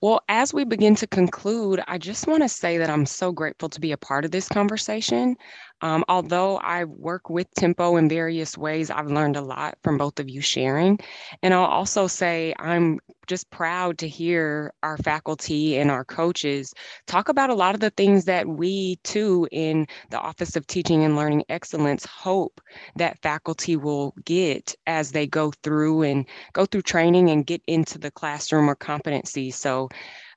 Well, 0.00 0.22
as 0.28 0.54
we 0.54 0.64
begin 0.64 0.94
to 0.96 1.06
conclude, 1.06 1.82
I 1.88 1.98
just 1.98 2.26
want 2.26 2.42
to 2.42 2.48
say 2.48 2.78
that 2.78 2.90
I'm 2.90 3.06
so 3.06 3.32
grateful 3.32 3.68
to 3.70 3.80
be 3.80 3.92
a 3.92 3.98
part 3.98 4.24
of 4.24 4.30
this 4.30 4.48
conversation. 4.48 5.36
Um, 5.82 6.04
although 6.08 6.58
I 6.58 6.84
work 6.84 7.30
with 7.30 7.52
Tempo 7.54 7.96
in 7.96 8.08
various 8.08 8.56
ways, 8.58 8.90
I've 8.90 9.10
learned 9.10 9.36
a 9.36 9.40
lot 9.40 9.78
from 9.82 9.98
both 9.98 10.20
of 10.20 10.28
you 10.28 10.40
sharing. 10.40 10.98
And 11.42 11.54
I'll 11.54 11.64
also 11.64 12.06
say 12.06 12.54
I'm 12.58 12.98
just 13.26 13.48
proud 13.50 13.96
to 13.98 14.08
hear 14.08 14.72
our 14.82 14.98
faculty 14.98 15.78
and 15.78 15.88
our 15.88 16.04
coaches 16.04 16.74
talk 17.06 17.28
about 17.28 17.48
a 17.48 17.54
lot 17.54 17.74
of 17.74 17.80
the 17.80 17.90
things 17.90 18.24
that 18.24 18.46
we 18.46 18.96
too 19.04 19.46
in 19.52 19.86
the 20.10 20.18
Office 20.18 20.56
of 20.56 20.66
Teaching 20.66 21.04
and 21.04 21.14
Learning 21.14 21.44
Excellence 21.48 22.04
hope 22.04 22.60
that 22.96 23.22
faculty 23.22 23.76
will 23.76 24.14
get 24.24 24.74
as 24.88 25.12
they 25.12 25.28
go 25.28 25.52
through 25.62 26.02
and 26.02 26.26
go 26.54 26.66
through 26.66 26.82
training 26.82 27.30
and 27.30 27.46
get 27.46 27.62
into 27.68 27.98
the 27.98 28.10
classroom 28.10 28.68
or 28.68 28.74
competency. 28.74 29.52
So 29.52 29.88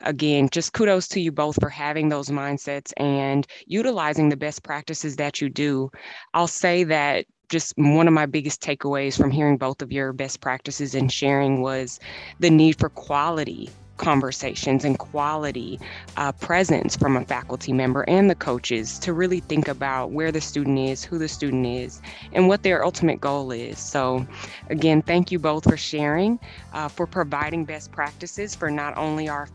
again, 0.02 0.50
just 0.52 0.74
kudos 0.74 1.08
to 1.10 1.20
you 1.20 1.32
both 1.32 1.60
for 1.60 1.70
having 1.70 2.10
those 2.10 2.30
mindsets 2.30 2.92
and 2.98 3.48
utilizing 3.68 4.30
the 4.30 4.38
best 4.38 4.64
practices 4.64 5.16
that 5.18 5.42
you 5.42 5.50
do. 5.50 5.90
I'll 6.34 6.48
say 6.48 6.84
that 6.86 7.26
just 7.50 7.74
one 7.78 8.08
of 8.08 8.14
my 8.14 8.26
biggest 8.26 8.62
takeaways 8.62 9.18
from 9.18 9.32
hearing 9.32 9.58
both 9.58 9.82
of 9.82 9.92
your 9.92 10.14
best 10.14 10.42
practices 10.42 10.96
and 10.96 11.12
sharing 11.12 11.62
was 11.62 12.00
the 12.40 12.50
need 12.50 12.80
for 12.80 12.90
quality 12.90 13.70
conversations 13.98 14.84
and 14.84 14.98
quality 14.98 15.80
uh, 16.18 16.32
presence 16.34 16.96
from 16.96 17.16
a 17.16 17.26
faculty 17.26 17.72
member 17.72 18.04
and 18.10 18.30
the 18.30 18.36
coaches 18.36 18.98
to 19.00 19.14
really 19.14 19.40
think 19.42 19.68
about 19.68 20.12
where 20.12 20.32
the 20.32 20.42
student 20.42 20.80
is, 20.80 21.04
who 21.04 21.20
the 21.20 21.28
student 21.28 21.66
is, 21.66 22.02
and 22.32 22.48
what 22.48 22.64
their 22.64 22.84
ultimate 22.84 23.22
goal 23.22 23.52
is. 23.52 23.78
So, 23.80 24.26
again, 24.70 25.02
thank 25.04 25.32
you 25.32 25.40
both 25.40 25.64
for 25.64 25.78
sharing, 25.78 26.40
uh, 26.74 26.88
for 26.88 27.06
providing 27.06 27.66
best 27.66 27.92
practices 27.92 28.56
for 28.56 28.72
not 28.72 28.98
only 28.98 29.30
our 29.30 29.48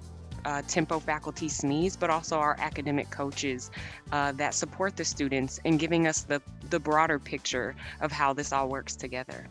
uh, 0.45 0.63
Tempo 0.67 0.99
faculty 0.99 1.49
SMEs, 1.49 1.99
but 1.99 2.11
also 2.11 2.39
our 2.39 2.57
academic 2.59 3.11
coaches 3.11 3.71
uh, 4.13 4.33
that 4.33 4.55
support 4.55 4.97
the 4.97 5.05
students 5.05 5.61
and 5.65 5.79
giving 5.79 6.07
us 6.07 6.23
the, 6.23 6.41
the 6.71 6.81
broader 6.81 7.19
picture 7.19 7.75
of 8.01 8.13
how 8.13 8.33
this 8.33 8.53
all 8.53 8.69
works 8.69 8.97
together. 8.97 9.47